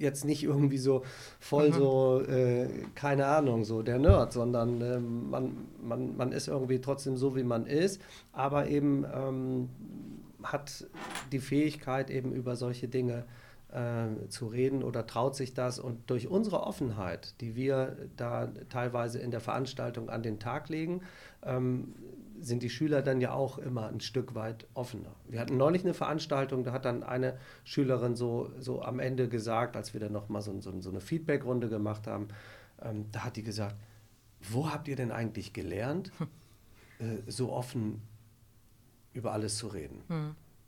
[0.00, 1.04] jetzt nicht irgendwie so
[1.38, 6.80] voll so, äh, keine Ahnung, so der Nerd, sondern ähm, man, man, man ist irgendwie
[6.80, 8.00] trotzdem so, wie man ist,
[8.32, 9.68] aber eben ähm,
[10.42, 10.86] hat
[11.32, 13.24] die Fähigkeit, eben über solche Dinge
[13.72, 15.78] äh, zu reden oder traut sich das.
[15.78, 21.02] Und durch unsere Offenheit, die wir da teilweise in der Veranstaltung an den Tag legen,
[21.44, 21.94] ähm,
[22.40, 25.14] sind die Schüler dann ja auch immer ein Stück weit offener.
[25.28, 29.76] Wir hatten neulich eine Veranstaltung, da hat dann eine Schülerin so, so am Ende gesagt,
[29.76, 32.28] als wir dann nochmal so, so, so eine Feedback-Runde gemacht haben,
[32.82, 33.76] ähm, da hat die gesagt,
[34.40, 36.12] wo habt ihr denn eigentlich gelernt,
[36.98, 38.02] äh, so offen
[39.12, 40.02] über alles zu reden?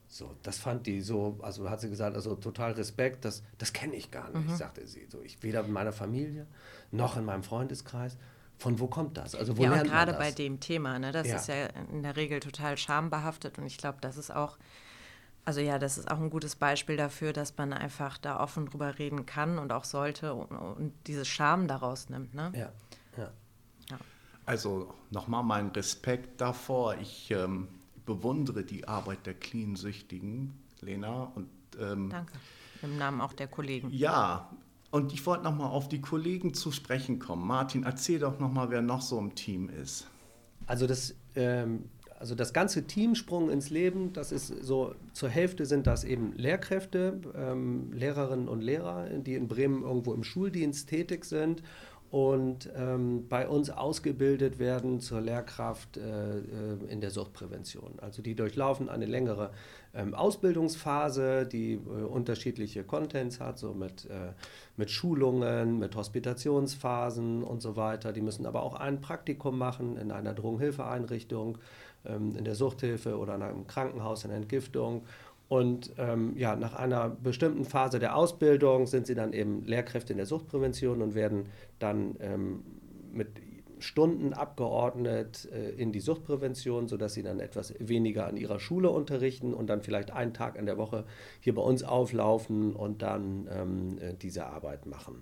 [0.08, 3.94] So, das fand die so, also hat sie gesagt, also total Respekt, das, das kenne
[3.94, 5.06] ich gar nicht, sagte sie.
[5.08, 6.46] So, ich weder in meiner Familie
[6.90, 8.18] noch in meinem Freundeskreis.
[8.58, 9.34] Von wo kommt das?
[9.34, 10.20] Also wo ja, lernt man gerade das?
[10.20, 11.36] bei dem Thema, ne, das Ja.
[11.36, 14.56] ist ja in der Regel total schambehaftet und ich glaube, das ist auch
[15.44, 19.00] Also ja, das ist auch ein gutes Beispiel dafür, dass man einfach da offen drüber
[19.00, 22.32] reden kann und auch sollte und, und diese Scham daraus nimmt.
[22.32, 22.52] Ne?
[22.54, 22.72] Ja,
[23.16, 23.32] ja.
[24.46, 26.96] Also nochmal mein Respekt davor.
[27.00, 27.66] Ich ähm,
[28.06, 31.32] bewundere die Arbeit der Clean-Süchtigen, Lena.
[31.34, 31.48] Und,
[31.80, 32.32] ähm, Danke.
[32.82, 33.88] Im Namen auch der Kollegen.
[33.90, 34.48] Ja,
[34.92, 37.46] und ich wollte nochmal auf die Kollegen zu sprechen kommen.
[37.46, 40.06] Martin, erzähl doch nochmal, wer noch so im Team ist.
[40.66, 41.86] Also das, ähm,
[42.20, 46.34] also das ganze Team Sprung ins Leben, das ist so, zur Hälfte sind das eben
[46.36, 51.62] Lehrkräfte, ähm, Lehrerinnen und Lehrer, die in Bremen irgendwo im Schuldienst tätig sind
[52.12, 56.42] und ähm, bei uns ausgebildet werden zur Lehrkraft äh, äh,
[56.90, 57.94] in der Suchtprävention.
[58.02, 59.50] Also die durchlaufen eine längere
[59.94, 64.32] ähm, Ausbildungsphase, die äh, unterschiedliche Contents hat, so mit, äh,
[64.76, 68.12] mit Schulungen, mit Hospitationsphasen und so weiter.
[68.12, 71.56] Die müssen aber auch ein Praktikum machen in einer Drogenhilfeeinrichtung,
[72.04, 75.06] ähm, in der Suchthilfe oder in einem Krankenhaus in Entgiftung
[75.52, 80.16] und ähm, ja, nach einer bestimmten Phase der Ausbildung sind sie dann eben Lehrkräfte in
[80.16, 81.44] der Suchtprävention und werden
[81.78, 82.62] dann ähm,
[83.12, 83.28] mit
[83.78, 89.52] Stunden abgeordnet äh, in die Suchtprävention, sodass sie dann etwas weniger an ihrer Schule unterrichten
[89.52, 91.04] und dann vielleicht einen Tag in der Woche
[91.40, 95.20] hier bei uns auflaufen und dann ähm, äh, diese Arbeit machen.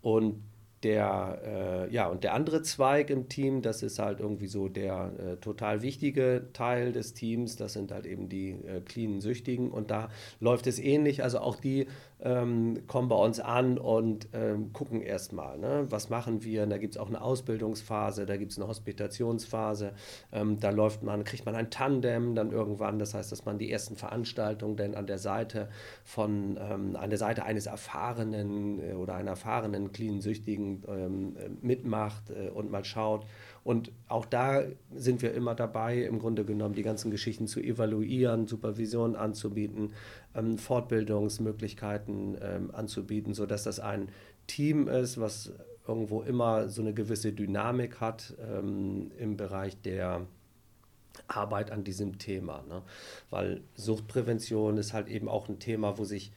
[0.00, 0.44] Und
[0.82, 5.12] der, äh, ja, und der andere Zweig im Team, das ist halt irgendwie so der
[5.18, 9.70] äh, total wichtige Teil des Teams, das sind halt eben die äh, cleanen Süchtigen.
[9.70, 10.08] Und da
[10.40, 11.86] läuft es ähnlich, also auch die
[12.22, 15.86] ähm, kommen bei uns an und ähm, gucken erstmal, ne?
[15.88, 16.66] was machen wir.
[16.66, 19.92] Da gibt es auch eine Ausbildungsphase, da gibt es eine Hospitationsphase,
[20.32, 23.70] ähm, da läuft man, kriegt man ein Tandem dann irgendwann, das heißt, dass man die
[23.70, 25.68] ersten Veranstaltungen dann an der Seite
[26.04, 31.48] von, ähm, an der Seite eines erfahrenen äh, oder einer erfahrenen clean Süchtigen ähm, äh,
[31.60, 33.24] mitmacht äh, und mal schaut,
[33.62, 34.62] und auch da
[34.94, 39.92] sind wir immer dabei, im Grunde genommen die ganzen Geschichten zu evaluieren, Supervision anzubieten,
[40.34, 44.08] ähm, Fortbildungsmöglichkeiten ähm, anzubieten, sodass das ein
[44.46, 45.52] Team ist, was
[45.86, 50.26] irgendwo immer so eine gewisse Dynamik hat ähm, im Bereich der
[51.28, 52.64] Arbeit an diesem Thema.
[52.68, 52.82] Ne?
[53.28, 56.32] Weil Suchtprävention ist halt eben auch ein Thema, wo sich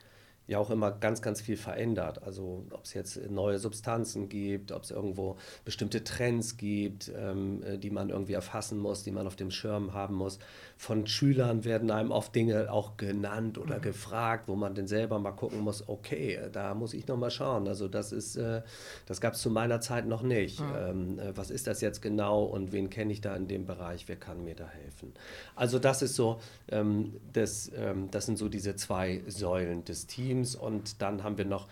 [0.46, 2.24] ja auch immer ganz, ganz viel verändert.
[2.24, 7.78] Also ob es jetzt neue Substanzen gibt, ob es irgendwo bestimmte Trends gibt, ähm, äh,
[7.78, 10.40] die man irgendwie erfassen muss, die man auf dem Schirm haben muss.
[10.78, 13.84] Von Schülern werden einem oft Dinge auch genannt oder mhm.
[13.84, 17.68] gefragt, wo man dann selber mal gucken muss, okay, da muss ich noch mal schauen.
[17.70, 18.64] Also das ist, äh,
[19.06, 20.60] das gab es zu meiner Zeit noch nicht.
[20.60, 20.76] Mhm.
[20.78, 24.10] Ähm, äh, was ist das jetzt genau und wen kenne ich da in dem Bereich,
[24.10, 25.14] wer kann mir da helfen?
[25.56, 30.33] Also das ist so, ähm, das, ähm, das sind so diese zwei Säulen des Teams.
[30.34, 31.68] Teams und dann haben wir noch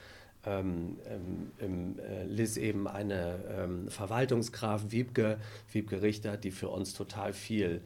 [0.45, 5.37] ähm, ähm, im äh, LIS eben eine ähm, Verwaltungsgraf Wiebke,
[5.71, 7.81] Wiebke Richter, die für uns total viel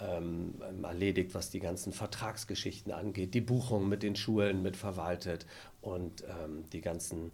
[0.00, 5.46] ähm, erledigt, was die ganzen Vertragsgeschichten angeht, die Buchung mit den Schulen mitverwaltet
[5.82, 7.30] und ähm, die ganzen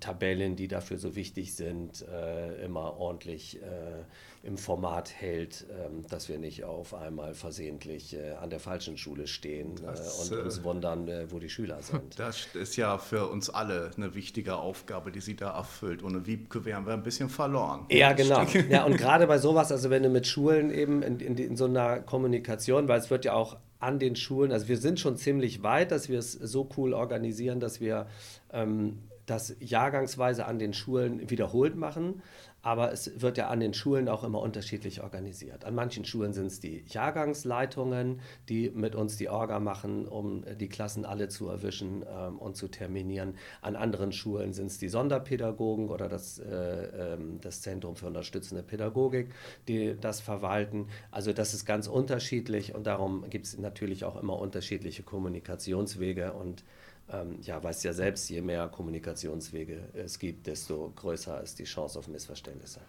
[0.00, 4.04] Tabellen, die dafür so wichtig sind, äh, immer ordentlich äh,
[4.42, 9.26] im Format hält, ähm, dass wir nicht auf einmal versehentlich äh, an der falschen Schule
[9.26, 12.18] stehen äh, das, und uns wundern, wo die Schüler sind.
[12.18, 16.02] Das ist ja für uns alle eine wichtige Aufgabe, die sie da erfüllt.
[16.02, 17.86] Ohne Wiebke wären wir ein bisschen verloren.
[17.90, 18.42] Ja, genau.
[18.68, 21.66] Ja, und gerade bei sowas, also wenn du mit Schulen eben in, in, in so
[21.66, 25.62] einer Kommunikation, weil es wird ja auch an den Schulen, also wir sind schon ziemlich
[25.62, 28.08] weit, dass wir es so cool organisieren, dass wir
[28.52, 28.98] ähm,
[29.30, 32.22] das jahrgangsweise an den Schulen wiederholt machen,
[32.62, 35.64] aber es wird ja an den Schulen auch immer unterschiedlich organisiert.
[35.64, 40.68] An manchen Schulen sind es die Jahrgangsleitungen, die mit uns die Orga machen, um die
[40.68, 43.34] Klassen alle zu erwischen ähm, und zu terminieren.
[43.62, 48.64] An anderen Schulen sind es die Sonderpädagogen oder das, äh, äh, das Zentrum für unterstützende
[48.64, 49.28] Pädagogik,
[49.68, 50.88] die das verwalten.
[51.12, 56.64] Also das ist ganz unterschiedlich und darum gibt es natürlich auch immer unterschiedliche Kommunikationswege und
[57.10, 61.98] ähm, ja, weißt ja selbst, je mehr Kommunikationswege es gibt, desto größer ist die Chance
[61.98, 62.80] auf Missverständnisse.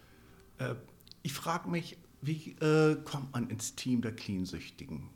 [0.58, 0.76] Äh,
[1.22, 5.10] ich frage mich, wie äh, kommt man ins Team der Cleansüchtigen?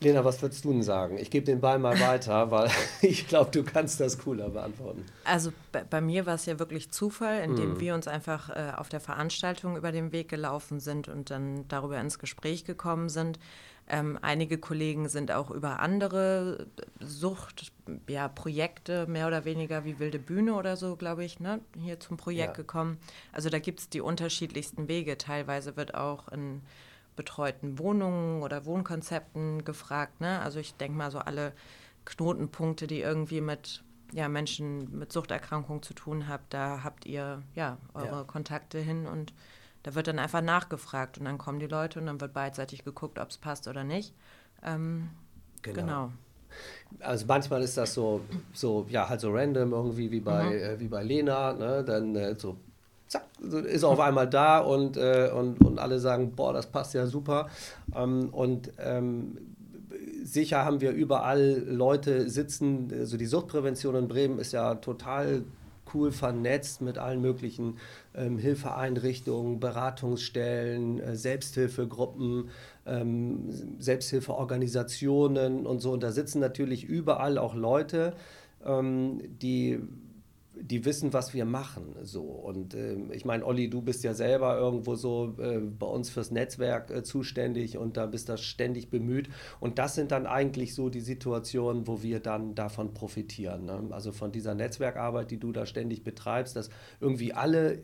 [0.00, 1.18] Lena, was würdest du denn sagen?
[1.18, 5.04] Ich gebe den Ball mal weiter, weil ich glaube, du kannst das cooler beantworten.
[5.24, 7.80] Also bei, bei mir war es ja wirklich Zufall, indem mm.
[7.80, 12.00] wir uns einfach äh, auf der Veranstaltung über den Weg gelaufen sind und dann darüber
[12.00, 13.38] ins Gespräch gekommen sind.
[13.86, 16.66] Ähm, einige Kollegen sind auch über andere
[17.00, 22.16] Suchtprojekte, ja, mehr oder weniger wie Wilde Bühne oder so, glaube ich, ne, hier zum
[22.16, 22.62] Projekt ja.
[22.62, 22.98] gekommen.
[23.32, 25.18] Also da gibt es die unterschiedlichsten Wege.
[25.18, 26.62] Teilweise wird auch in
[27.14, 30.20] betreuten Wohnungen oder Wohnkonzepten gefragt.
[30.20, 30.40] Ne?
[30.40, 31.52] Also ich denke mal so alle
[32.06, 37.78] Knotenpunkte, die irgendwie mit ja, Menschen mit Suchterkrankungen zu tun haben, da habt ihr ja
[37.94, 38.24] eure ja.
[38.24, 39.32] Kontakte hin und
[39.84, 43.18] da wird dann einfach nachgefragt und dann kommen die Leute und dann wird beidseitig geguckt,
[43.18, 44.14] ob es passt oder nicht.
[44.64, 45.10] Ähm,
[45.62, 45.80] genau.
[45.80, 46.12] genau.
[47.00, 50.52] Also manchmal ist das so, so ja, halt so random irgendwie wie bei, mhm.
[50.52, 51.84] äh, wie bei Lena, ne?
[51.84, 52.56] dann äh, so
[53.08, 57.06] zack, ist auf einmal da und, äh, und, und alle sagen, boah, das passt ja
[57.06, 57.48] super.
[57.94, 59.36] Ähm, und ähm,
[60.22, 65.42] sicher haben wir überall Leute sitzen, also die Suchtprävention in Bremen ist ja total
[65.94, 67.78] cool vernetzt mit allen möglichen
[68.14, 72.50] ähm, Hilfeeinrichtungen, Beratungsstellen, äh, Selbsthilfegruppen,
[72.86, 75.92] ähm, Selbsthilfeorganisationen und so.
[75.92, 78.14] Und da sitzen natürlich überall auch Leute,
[78.64, 79.80] ähm, die
[80.60, 81.94] die wissen, was wir machen.
[82.02, 82.22] So.
[82.22, 86.30] Und äh, ich meine, Olli, du bist ja selber irgendwo so äh, bei uns fürs
[86.30, 89.28] Netzwerk äh, zuständig und da bist du ständig bemüht.
[89.60, 93.66] Und das sind dann eigentlich so die Situationen, wo wir dann davon profitieren.
[93.66, 93.88] Ne?
[93.90, 97.82] Also von dieser Netzwerkarbeit, die du da ständig betreibst, dass irgendwie alle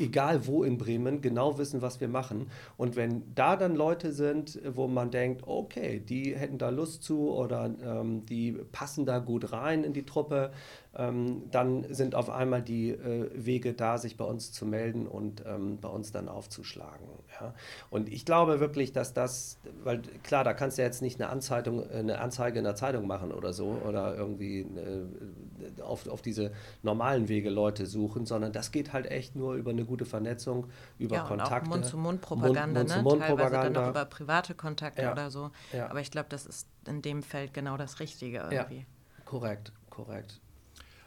[0.00, 2.50] egal wo in Bremen, genau wissen, was wir machen.
[2.76, 7.30] Und wenn da dann Leute sind, wo man denkt, okay, die hätten da Lust zu
[7.30, 10.52] oder ähm, die passen da gut rein in die Truppe,
[10.92, 15.78] dann sind auf einmal die äh, Wege da, sich bei uns zu melden und ähm,
[15.80, 17.06] bei uns dann aufzuschlagen.
[17.40, 17.54] Ja?
[17.90, 21.30] Und ich glaube wirklich, dass das, weil klar, da kannst du ja jetzt nicht eine,
[21.30, 26.50] Anzeitung, eine Anzeige in der Zeitung machen oder so oder irgendwie äh, auf, auf diese
[26.82, 30.66] normalen Wege Leute suchen, sondern das geht halt echt nur über eine gute Vernetzung,
[30.98, 31.70] über ja, Kontakte.
[31.70, 33.26] Mund-zu-Mund-Propaganda, Mund, Mund ne?
[33.26, 35.12] Teilweise dann auch über private Kontakte ja.
[35.12, 35.52] oder so.
[35.72, 35.88] Ja.
[35.88, 38.78] Aber ich glaube, das ist in dem Feld genau das Richtige irgendwie.
[38.78, 40.40] Ja, korrekt, korrekt.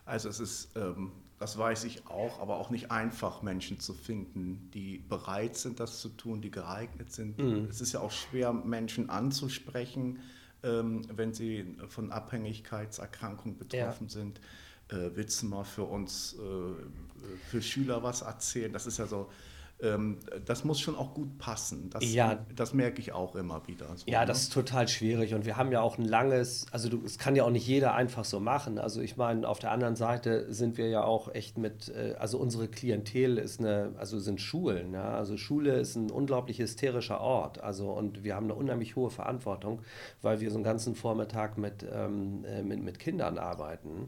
[0.05, 4.69] Also es ist, ähm, das weiß ich auch, aber auch nicht einfach, Menschen zu finden,
[4.73, 7.37] die bereit sind, das zu tun, die geeignet sind.
[7.37, 7.67] Mhm.
[7.69, 10.19] Es ist ja auch schwer, Menschen anzusprechen,
[10.63, 14.13] ähm, wenn sie von Abhängigkeitserkrankungen betroffen ja.
[14.13, 14.39] sind.
[14.89, 18.71] Äh, willst du mal für uns, äh, für Schüler was erzählen?
[18.71, 19.29] Das ist ja so
[20.46, 21.89] das muss schon auch gut passen.
[21.89, 22.46] Das, ja.
[22.56, 23.88] das merke ich auch immer wieder.
[23.96, 24.26] So, ja, ne?
[24.26, 27.43] das ist total schwierig und wir haben ja auch ein langes, also es kann ja
[27.43, 28.78] auch nicht jeder einfach so machen.
[28.78, 32.38] Also ich meine, auf der anderen Seite sind wir ja auch echt mit, äh, also
[32.38, 34.93] unsere Klientel ist eine, also sind Schulen.
[34.93, 35.15] Ja?
[35.15, 37.62] Also Schule ist ein unglaublich hysterischer Ort.
[37.62, 39.82] Also und wir haben eine unheimlich hohe Verantwortung,
[40.22, 44.08] weil wir so einen ganzen Vormittag mit, ähm, äh, mit, mit Kindern arbeiten.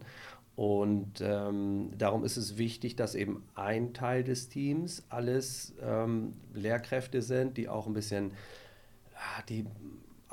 [0.55, 7.21] Und ähm, darum ist es wichtig, dass eben ein Teil des Teams alles ähm, Lehrkräfte
[7.21, 8.31] sind, die auch ein bisschen,
[9.49, 9.65] die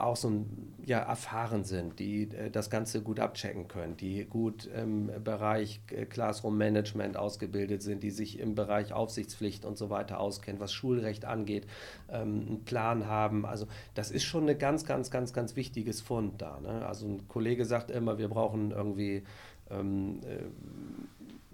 [0.02, 4.66] auch so ein, ja, erfahren sind, die äh, das Ganze gut abchecken können, die gut
[4.66, 10.18] im Bereich äh, Classroom Management ausgebildet sind, die sich im Bereich Aufsichtspflicht und so weiter
[10.20, 11.66] auskennen, was Schulrecht angeht,
[12.08, 13.46] ähm, einen Plan haben.
[13.46, 16.60] Also das ist schon ein ganz, ganz, ganz, ganz wichtiges Fund da.
[16.60, 16.86] Ne?
[16.86, 19.22] Also ein Kollege sagt immer, wir brauchen irgendwie
[19.70, 20.44] ähm, äh,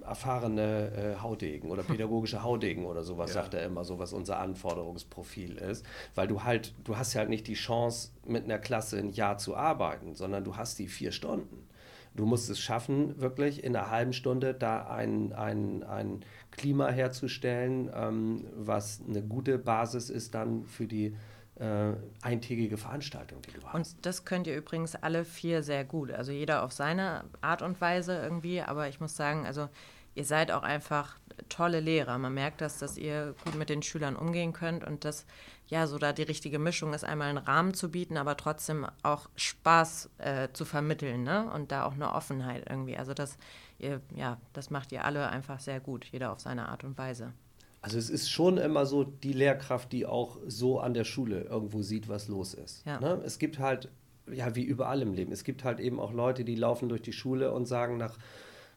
[0.02, 3.42] erfahrene äh, Haudegen oder pädagogische Haudegen oder sowas, ja.
[3.42, 5.84] sagt er immer, so was unser Anforderungsprofil ist.
[6.14, 9.38] Weil du halt, du hast ja halt nicht die Chance, mit einer Klasse ein Jahr
[9.38, 11.68] zu arbeiten, sondern du hast die vier Stunden.
[12.14, 17.90] Du musst es schaffen, wirklich in einer halben Stunde da ein, ein, ein Klima herzustellen,
[17.94, 21.14] ähm, was eine gute Basis ist dann für die
[21.58, 21.92] äh,
[22.22, 23.74] eintägige Veranstaltung, die du hast.
[23.74, 26.10] Und das könnt ihr übrigens alle vier sehr gut.
[26.10, 28.60] Also jeder auf seine Art und Weise irgendwie.
[28.60, 29.68] Aber ich muss sagen, also
[30.14, 31.18] ihr seid auch einfach
[31.48, 32.18] tolle Lehrer.
[32.18, 35.26] Man merkt das, dass ihr gut mit den Schülern umgehen könnt und dass
[35.66, 39.28] ja so da die richtige Mischung ist, einmal einen Rahmen zu bieten, aber trotzdem auch
[39.36, 41.50] Spaß äh, zu vermitteln, ne?
[41.52, 42.96] Und da auch eine Offenheit irgendwie.
[42.96, 43.36] Also das,
[43.78, 47.32] ihr, ja, das macht ihr alle einfach sehr gut, jeder auf seine Art und Weise.
[47.80, 51.82] Also es ist schon immer so die Lehrkraft, die auch so an der Schule irgendwo
[51.82, 52.84] sieht, was los ist.
[52.84, 53.00] Ja.
[53.00, 53.22] Ne?
[53.24, 53.88] Es gibt halt,
[54.30, 57.12] ja, wie überall im Leben, es gibt halt eben auch Leute, die laufen durch die
[57.12, 58.18] Schule und sagen nach,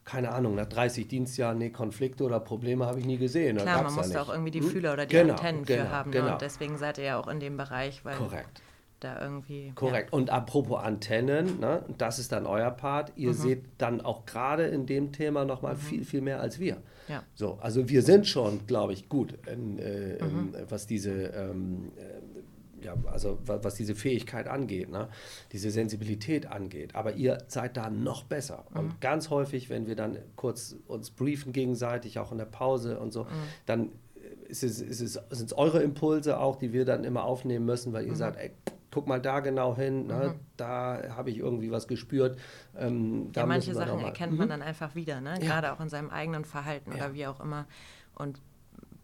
[0.04, 3.56] keine Ahnung, nach 30 Dienstjahren, nee, Konflikte oder Probleme habe ich nie gesehen.
[3.56, 4.68] Klar, man muss da auch irgendwie die hm?
[4.68, 6.10] Fühler oder die genau, Antennen genau, für haben.
[6.10, 6.16] Ne?
[6.16, 6.32] Genau.
[6.32, 8.62] Und deswegen seid ihr ja auch in dem Bereich, weil Korrekt
[9.04, 9.72] da irgendwie.
[9.74, 10.10] Korrekt.
[10.12, 10.18] Ja.
[10.18, 13.12] Und apropos Antennen, ne, das ist dann euer Part.
[13.16, 13.34] Ihr mhm.
[13.34, 15.78] seht dann auch gerade in dem Thema nochmal mhm.
[15.78, 16.78] viel, viel mehr als wir.
[17.08, 17.22] Ja.
[17.34, 20.54] So, also wir sind schon, glaube ich, gut, in, äh, mhm.
[20.54, 25.08] in, was diese ähm, äh, ja, also was diese Fähigkeit angeht, ne?
[25.52, 26.94] diese Sensibilität angeht.
[26.94, 28.64] Aber ihr seid da noch besser.
[28.70, 28.78] Mhm.
[28.78, 33.12] Und ganz häufig, wenn wir dann kurz uns briefen gegenseitig, auch in der Pause und
[33.12, 33.28] so, mhm.
[33.66, 33.92] dann
[34.48, 37.92] ist es, ist es, sind es eure Impulse auch, die wir dann immer aufnehmen müssen,
[37.92, 38.16] weil ihr mhm.
[38.16, 38.50] sagt, ey,
[38.92, 40.34] guck mal da genau hin, ne?
[40.34, 40.40] Mhm.
[40.56, 42.38] da habe ich irgendwie was gespürt.
[42.76, 44.50] Ähm, ja, manche Sachen erkennt man mhm.
[44.50, 45.38] dann einfach wieder, ne?
[45.40, 45.74] gerade ja.
[45.74, 46.98] auch in seinem eigenen Verhalten ja.
[46.98, 47.66] oder wie auch immer.
[48.14, 48.40] Und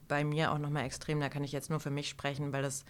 [0.06, 2.84] bei mir auch nochmal extrem, da kann ich jetzt nur für mich sprechen, weil das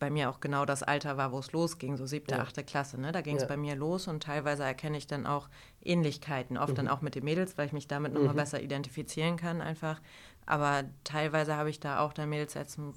[0.00, 2.40] bei mir auch genau das Alter war, wo es losging, so siebte, ja.
[2.40, 3.00] achte Klasse.
[3.00, 3.12] Ne?
[3.12, 3.48] Da ging es ja.
[3.48, 5.48] bei mir los und teilweise erkenne ich dann auch
[5.80, 6.76] Ähnlichkeiten, oft mhm.
[6.76, 8.36] dann auch mit den Mädels, weil ich mich damit nochmal mhm.
[8.36, 10.00] besser identifizieren kann einfach.
[10.44, 12.94] Aber teilweise habe ich da auch da Mädels sitzen,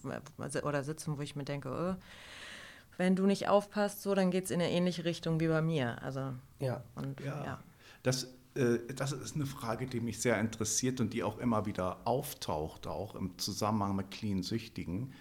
[0.63, 2.01] oder sitzen, wo ich mir denke, oh,
[2.99, 6.03] wenn du nicht aufpasst, so, dann geht es in eine ähnliche Richtung wie bei mir.
[6.03, 6.83] Also, ja.
[6.95, 7.45] Und, ja.
[7.45, 7.59] ja.
[8.03, 12.05] Das, äh, das ist eine Frage, die mich sehr interessiert und die auch immer wieder
[12.05, 15.13] auftaucht, auch im Zusammenhang mit Clean Süchtigen.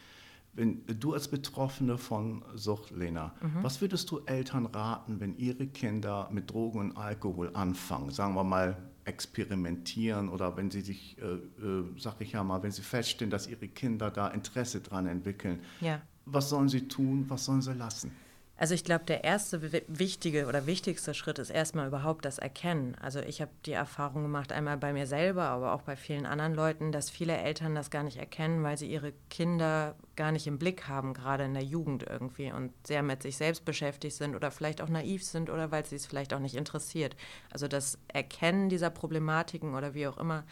[0.55, 3.63] Wenn du als Betroffene von Sucht, Lena, mhm.
[3.63, 8.11] was würdest du Eltern raten, wenn ihre Kinder mit Drogen und Alkohol anfangen?
[8.11, 12.73] Sagen wir mal, experimentieren oder wenn sie sich, äh, äh, sag ich ja mal, wenn
[12.73, 15.61] sie feststellen, dass ihre Kinder da Interesse dran entwickeln.
[15.81, 16.03] Ja.
[16.31, 17.25] Was sollen sie tun?
[17.29, 18.13] Was sollen sie lassen?
[18.61, 22.97] Also ich glaube, der erste wichtige oder wichtigste Schritt ist erstmal überhaupt das Erkennen.
[23.01, 26.55] Also ich habe die Erfahrung gemacht, einmal bei mir selber, aber auch bei vielen anderen
[26.55, 30.59] Leuten, dass viele Eltern das gar nicht erkennen, weil sie ihre Kinder gar nicht im
[30.59, 34.51] Blick haben, gerade in der Jugend irgendwie und sehr mit sich selbst beschäftigt sind oder
[34.51, 37.15] vielleicht auch naiv sind oder weil sie es vielleicht auch nicht interessiert.
[37.53, 40.43] Also das Erkennen dieser Problematiken oder wie auch immer,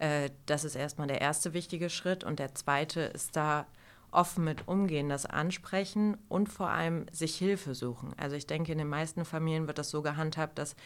[0.00, 3.68] äh, das ist erstmal der erste wichtige Schritt und der zweite ist da,
[4.12, 8.14] offen mit umgehen, das ansprechen und vor allem sich Hilfe suchen.
[8.16, 10.76] Also ich denke, in den meisten Familien wird das so gehandhabt, dass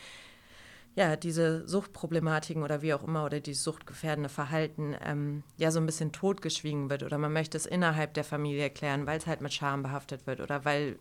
[0.95, 5.85] ja, diese Suchtproblematiken oder wie auch immer oder dieses suchtgefährdende Verhalten ähm, ja so ein
[5.85, 9.53] bisschen totgeschwiegen wird oder man möchte es innerhalb der Familie erklären, weil es halt mit
[9.53, 10.97] Scham behaftet wird oder weil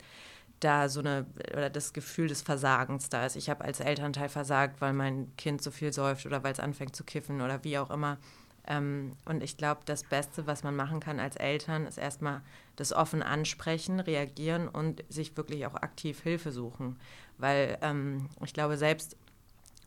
[0.59, 3.37] da so eine oder das Gefühl des Versagens da ist.
[3.37, 6.95] Ich habe als Elternteil versagt, weil mein Kind so viel säuft oder weil es anfängt
[6.95, 8.17] zu kiffen oder wie auch immer.
[8.67, 12.41] Ähm, und ich glaube, das Beste, was man machen kann als Eltern, ist erstmal
[12.75, 16.97] das offen ansprechen, reagieren und sich wirklich auch aktiv Hilfe suchen.
[17.37, 19.17] Weil ähm, ich glaube, selbst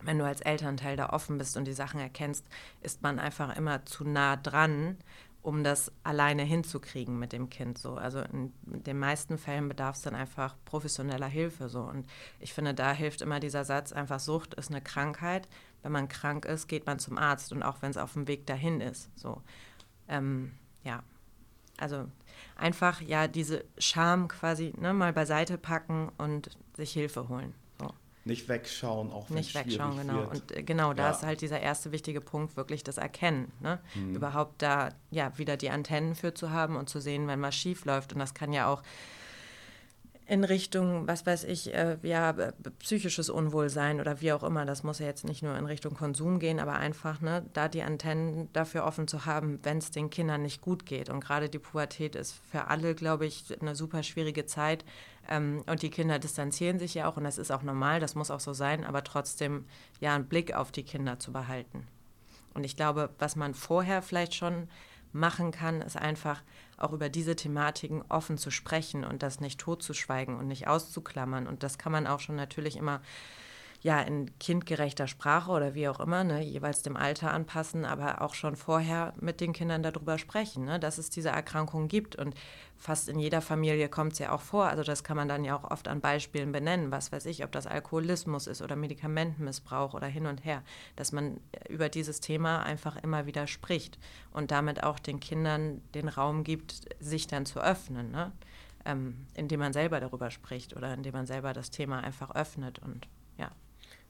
[0.02, 2.46] wenn du als Elternteil da offen bist und die Sachen erkennst,
[2.82, 4.96] ist man einfach immer zu nah dran,
[5.42, 7.78] um das alleine hinzukriegen mit dem Kind.
[7.78, 7.94] So.
[7.94, 11.68] Also in den meisten Fällen bedarf es dann einfach professioneller Hilfe.
[11.68, 11.80] So.
[11.80, 12.06] Und
[12.38, 15.48] ich finde, da hilft immer dieser Satz, einfach Sucht ist eine Krankheit
[15.82, 18.46] wenn man krank ist, geht man zum Arzt und auch wenn es auf dem Weg
[18.46, 19.10] dahin ist.
[19.16, 19.42] So,
[20.08, 20.52] ähm,
[20.84, 21.02] ja,
[21.76, 22.06] also
[22.56, 27.54] einfach ja diese Scham quasi ne, mal beiseite packen und sich Hilfe holen.
[27.80, 27.88] So.
[28.24, 30.14] Nicht wegschauen, auch wenn Nicht wegschauen, genau.
[30.14, 30.30] Wird.
[30.30, 31.10] Und äh, genau, da ja.
[31.10, 33.52] ist halt dieser erste wichtige Punkt wirklich das Erkennen.
[33.60, 33.80] Ne?
[33.94, 34.16] Mhm.
[34.16, 37.84] Überhaupt da ja wieder die Antennen für zu haben und zu sehen, wenn was schief
[37.84, 38.12] läuft.
[38.12, 38.82] Und das kann ja auch
[40.28, 42.34] in Richtung, was weiß ich, äh, ja,
[42.80, 44.66] psychisches Unwohlsein oder wie auch immer.
[44.66, 47.82] Das muss ja jetzt nicht nur in Richtung Konsum gehen, aber einfach, ne, da die
[47.82, 51.08] Antennen dafür offen zu haben, wenn es den Kindern nicht gut geht.
[51.08, 54.84] Und gerade die Pubertät ist für alle, glaube ich, eine super schwierige Zeit.
[55.30, 58.30] Ähm, und die Kinder distanzieren sich ja auch und das ist auch normal, das muss
[58.30, 59.64] auch so sein, aber trotzdem
[59.98, 61.86] ja einen Blick auf die Kinder zu behalten.
[62.52, 64.68] Und ich glaube, was man vorher vielleicht schon
[65.12, 66.42] machen kann, ist einfach
[66.76, 71.46] auch über diese Thematiken offen zu sprechen und das nicht totzuschweigen und nicht auszuklammern.
[71.46, 73.00] Und das kann man auch schon natürlich immer
[73.80, 78.34] ja, in kindgerechter Sprache oder wie auch immer, ne, jeweils dem Alter anpassen, aber auch
[78.34, 82.16] schon vorher mit den Kindern darüber sprechen, ne, dass es diese Erkrankung gibt.
[82.16, 82.34] Und
[82.76, 84.66] fast in jeder Familie kommt es ja auch vor.
[84.66, 86.90] Also das kann man dann ja auch oft an Beispielen benennen.
[86.90, 90.64] Was weiß ich, ob das Alkoholismus ist oder Medikamentenmissbrauch oder hin und her.
[90.96, 91.38] Dass man
[91.68, 93.98] über dieses Thema einfach immer wieder spricht
[94.32, 98.10] und damit auch den Kindern den Raum gibt, sich dann zu öffnen.
[98.10, 98.32] Ne?
[98.84, 103.06] Ähm, indem man selber darüber spricht oder indem man selber das Thema einfach öffnet und
[103.36, 103.52] ja.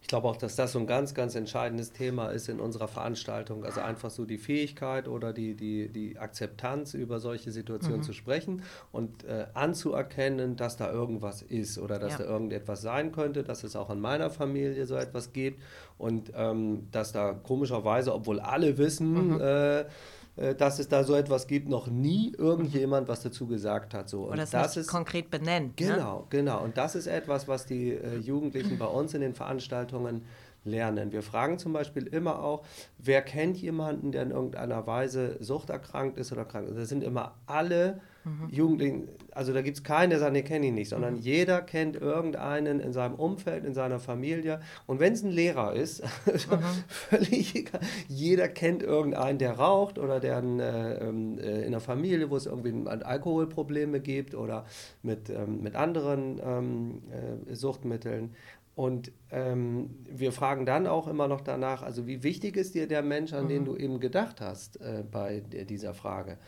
[0.08, 3.66] Ich glaube auch, dass das so ein ganz, ganz entscheidendes Thema ist in unserer Veranstaltung.
[3.66, 8.04] Also einfach so die Fähigkeit oder die, die, die Akzeptanz, über solche Situationen mhm.
[8.04, 12.20] zu sprechen und äh, anzuerkennen, dass da irgendwas ist oder dass ja.
[12.20, 15.62] da irgendetwas sein könnte, dass es auch in meiner Familie so etwas gibt
[15.98, 19.40] und ähm, dass da komischerweise, obwohl alle wissen, mhm.
[19.42, 19.84] äh,
[20.54, 24.08] dass es da so etwas gibt, noch nie irgendjemand was dazu gesagt hat.
[24.08, 24.22] So.
[24.22, 25.80] Und Oder das, das ist konkret benennt.
[25.80, 25.86] Ne?
[25.86, 26.24] Genau, ne?
[26.30, 26.62] genau.
[26.62, 30.22] Und das ist etwas, was die äh, Jugendlichen bei uns in den Veranstaltungen
[30.64, 31.12] lernen.
[31.12, 32.64] Wir fragen zum Beispiel immer auch,
[32.98, 36.76] wer kennt jemanden, der in irgendeiner Weise suchterkrankt ist oder krank ist.
[36.76, 38.48] Das sind immer alle mhm.
[38.50, 41.20] Jugendlichen, also da gibt es keinen, der sagt, nee, kenne ich nicht, sondern mhm.
[41.20, 44.60] jeder kennt irgendeinen in seinem Umfeld, in seiner Familie.
[44.86, 46.60] Und wenn es ein Lehrer ist, mhm.
[46.88, 51.80] völlig egal, jeder kennt irgendeinen, der raucht oder der in, äh, ähm, äh, in einer
[51.80, 54.66] Familie, wo es irgendwie Alkoholprobleme gibt oder
[55.02, 57.02] mit, ähm, mit anderen ähm,
[57.48, 58.34] äh, Suchtmitteln.
[58.78, 63.02] Und ähm, wir fragen dann auch immer noch danach, also wie wichtig ist dir der
[63.02, 63.48] Mensch, an mhm.
[63.48, 66.38] den du eben gedacht hast äh, bei dieser Frage?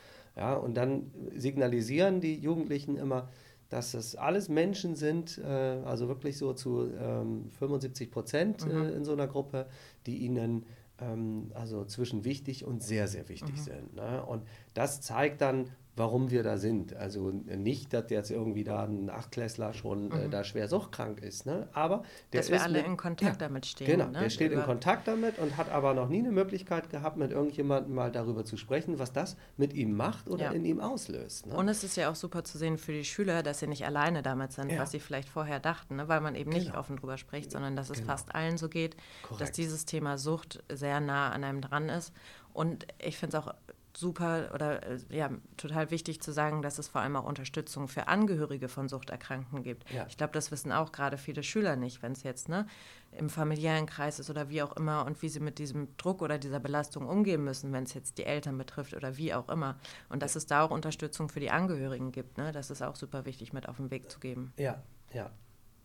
[0.40, 3.28] Ja, und dann signalisieren die Jugendlichen immer,
[3.68, 8.88] dass das alles Menschen sind, äh, also wirklich so zu ähm, 75 Prozent äh, mhm.
[8.88, 9.66] in so einer Gruppe,
[10.06, 10.64] die ihnen
[10.98, 13.60] ähm, also zwischen wichtig und sehr, sehr wichtig mhm.
[13.60, 13.94] sind.
[13.94, 14.24] Ne?
[14.24, 16.94] Und das zeigt dann warum wir da sind.
[16.94, 20.12] Also nicht, dass jetzt irgendwie da ein Achtklässler schon mhm.
[20.12, 21.68] äh, da schwer suchtkrank ist, ne?
[21.72, 23.86] aber der dass wir alle mit, in Kontakt ja, damit stehen.
[23.86, 24.20] Genau, ne?
[24.20, 27.32] der steht Über in Kontakt damit und hat aber noch nie eine Möglichkeit gehabt, mit
[27.32, 30.50] irgendjemandem mal darüber zu sprechen, was das mit ihm macht oder ja.
[30.52, 31.46] in ihm auslöst.
[31.46, 31.56] Ne?
[31.56, 34.22] Und es ist ja auch super zu sehen für die Schüler, dass sie nicht alleine
[34.22, 34.78] damit sind, ja.
[34.78, 36.08] was sie vielleicht vorher dachten, ne?
[36.08, 36.78] weil man eben nicht genau.
[36.78, 38.12] offen drüber spricht, sondern dass es genau.
[38.12, 39.40] fast allen so geht, Korrekt.
[39.40, 42.12] dass dieses Thema Sucht sehr nah an einem dran ist.
[42.52, 43.54] Und ich finde es auch
[43.96, 48.08] super oder äh, ja, total wichtig zu sagen, dass es vor allem auch Unterstützung für
[48.08, 49.90] Angehörige von Suchterkrankten gibt.
[49.90, 50.06] Ja.
[50.08, 52.66] Ich glaube, das wissen auch gerade viele Schüler nicht, wenn es jetzt ne,
[53.12, 56.38] im familiären Kreis ist oder wie auch immer und wie sie mit diesem Druck oder
[56.38, 59.78] dieser Belastung umgehen müssen, wenn es jetzt die Eltern betrifft oder wie auch immer.
[60.08, 62.52] Und dass es da auch Unterstützung für die Angehörigen gibt, ne?
[62.52, 64.52] das ist auch super wichtig mit auf den Weg zu geben.
[64.56, 64.82] Ja,
[65.12, 65.30] ja,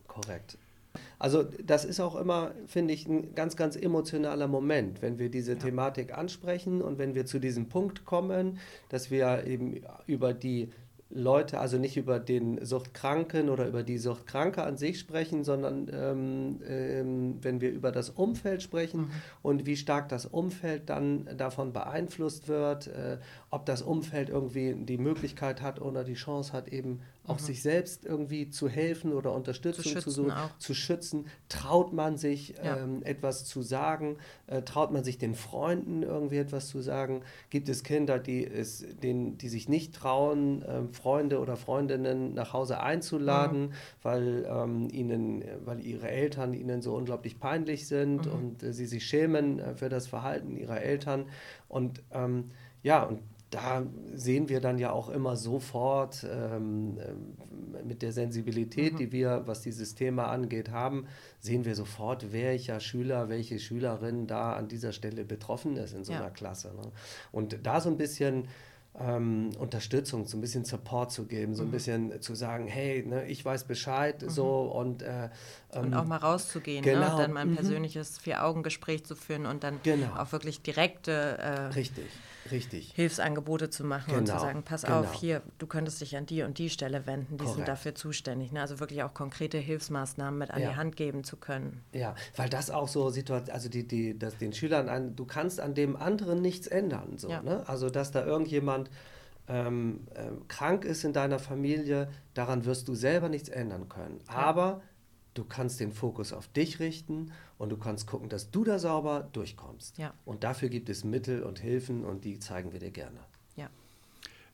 [0.06, 0.58] korrekt.
[1.18, 5.52] Also das ist auch immer, finde ich, ein ganz, ganz emotionaler Moment, wenn wir diese
[5.52, 5.58] ja.
[5.58, 10.70] Thematik ansprechen und wenn wir zu diesem Punkt kommen, dass wir eben über die
[11.08, 16.60] Leute, also nicht über den Suchtkranken oder über die Suchtkranke an sich sprechen, sondern ähm,
[16.68, 19.10] ähm, wenn wir über das Umfeld sprechen mhm.
[19.42, 23.18] und wie stark das Umfeld dann davon beeinflusst wird, äh,
[23.50, 27.44] ob das Umfeld irgendwie die Möglichkeit hat oder die Chance hat, eben auch mhm.
[27.44, 30.56] sich selbst irgendwie zu helfen oder Unterstützung zu, zu suchen, auch.
[30.58, 31.26] zu schützen.
[31.48, 32.78] Traut man sich ja.
[32.78, 34.16] ähm, etwas zu sagen?
[34.46, 37.22] Äh, traut man sich den Freunden irgendwie etwas zu sagen?
[37.50, 42.52] Gibt es Kinder, die, es, den, die sich nicht trauen, äh, Freunde oder Freundinnen nach
[42.52, 43.72] Hause einzuladen, mhm.
[44.02, 48.32] weil, ähm, ihnen, weil ihre Eltern ihnen so unglaublich peinlich sind mhm.
[48.32, 51.26] und äh, sie sich schämen äh, für das Verhalten ihrer Eltern?
[51.68, 52.50] Und ähm,
[52.82, 53.20] ja, und
[53.50, 58.96] da sehen wir dann ja auch immer sofort ähm, äh, mit der Sensibilität, mhm.
[58.96, 61.06] die wir, was dieses Thema angeht, haben,
[61.38, 66.12] sehen wir sofort, welcher Schüler, welche Schülerin da an dieser Stelle betroffen ist in so
[66.12, 66.20] ja.
[66.20, 66.68] einer Klasse.
[66.68, 66.90] Ne?
[67.30, 68.48] Und da so ein bisschen
[68.98, 71.72] ähm, Unterstützung, so ein bisschen Support zu geben, so ein mhm.
[71.72, 74.30] bisschen zu sagen, hey, ne, ich weiß Bescheid, mhm.
[74.30, 75.28] so und äh,
[75.70, 77.00] und auch ähm, mal rauszugehen, genau.
[77.00, 77.12] ne?
[77.12, 77.56] und dann mal ein mhm.
[77.56, 80.14] persönliches Vier-Augen-Gespräch zu führen und dann genau.
[80.16, 82.06] auch wirklich direkte äh, Richtig
[82.50, 82.92] Richtig.
[82.94, 84.18] Hilfsangebote zu machen genau.
[84.18, 85.00] und zu genau, sagen, pass genau.
[85.00, 87.56] auf, hier, du könntest dich an die und die Stelle wenden, die Korrekt.
[87.56, 88.52] sind dafür zuständig.
[88.52, 88.60] Ne?
[88.60, 90.70] Also wirklich auch konkrete Hilfsmaßnahmen mit an ja.
[90.70, 91.82] die Hand geben zu können.
[91.92, 95.60] Ja, weil das auch so Situation, also die, die, das, den Schülern, an, du kannst
[95.60, 97.18] an dem anderen nichts ändern.
[97.18, 97.42] So, ja.
[97.42, 97.68] ne?
[97.68, 98.90] Also dass da irgendjemand
[99.48, 104.20] ähm, äh, krank ist in deiner Familie, daran wirst du selber nichts ändern können.
[104.28, 104.34] Ja.
[105.36, 109.28] Du kannst den Fokus auf dich richten und du kannst gucken, dass du da sauber
[109.32, 109.98] durchkommst.
[109.98, 110.14] Ja.
[110.24, 113.20] Und dafür gibt es Mittel und Hilfen und die zeigen wir dir gerne.
[113.54, 113.68] Ja.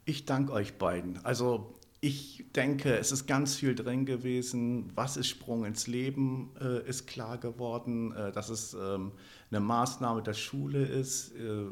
[0.05, 1.25] Ich danke euch beiden.
[1.25, 4.91] Also ich denke, es ist ganz viel drin gewesen.
[4.97, 9.13] Was ist Sprung ins Leben, äh, ist klar geworden, äh, dass es ähm,
[9.53, 11.31] eine Maßnahme der Schule ist.
[11.37, 11.67] Äh,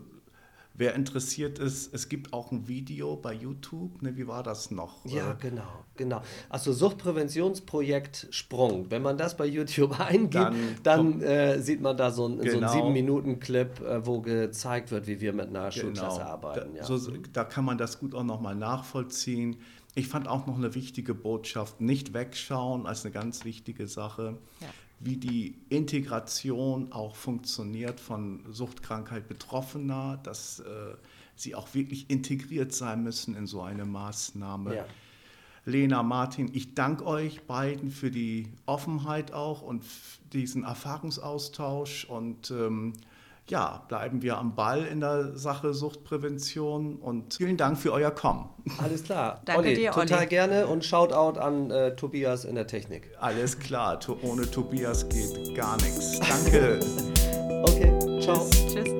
[0.74, 4.00] Wer interessiert ist, es gibt auch ein Video bei YouTube.
[4.02, 5.04] Ne, wie war das noch?
[5.04, 6.22] Ja, genau, genau.
[6.48, 8.90] Also Suchtpräventionsprojekt Sprung.
[8.90, 12.44] Wenn man das bei YouTube eingibt, dann, dann äh, sieht man da so, ein, genau.
[12.44, 12.72] so einen genau.
[12.72, 15.70] sieben Minuten Clip, äh, wo gezeigt wird, wie wir mit einer genau.
[15.70, 16.74] Schulklasse arbeiten.
[16.74, 16.84] Da, ja.
[16.84, 19.56] so, da kann man das gut auch nochmal nachvollziehen.
[19.94, 24.38] Ich fand auch noch eine wichtige Botschaft, nicht wegschauen als eine ganz wichtige Sache.
[24.60, 24.68] Ja
[25.00, 30.94] wie die Integration auch funktioniert von Suchtkrankheit Betroffener, dass äh,
[31.34, 34.76] sie auch wirklich integriert sein müssen in so eine Maßnahme.
[34.76, 34.86] Ja.
[35.64, 39.84] Lena, Martin, ich danke euch beiden für die Offenheit auch und
[40.32, 42.92] diesen Erfahrungsaustausch und ähm,
[43.50, 48.48] ja, bleiben wir am Ball in der Sache Suchtprävention und vielen Dank für euer Kommen.
[48.78, 49.42] Alles klar.
[49.44, 50.26] Danke Olli, dir, total Olli.
[50.26, 53.10] gerne und Shoutout an äh, Tobias in der Technik.
[53.18, 56.20] Alles klar, ohne Tobias geht gar nichts.
[56.20, 56.80] Danke.
[57.64, 58.48] okay, ciao.
[58.48, 58.74] Tschüss.
[58.74, 58.99] Tschüss.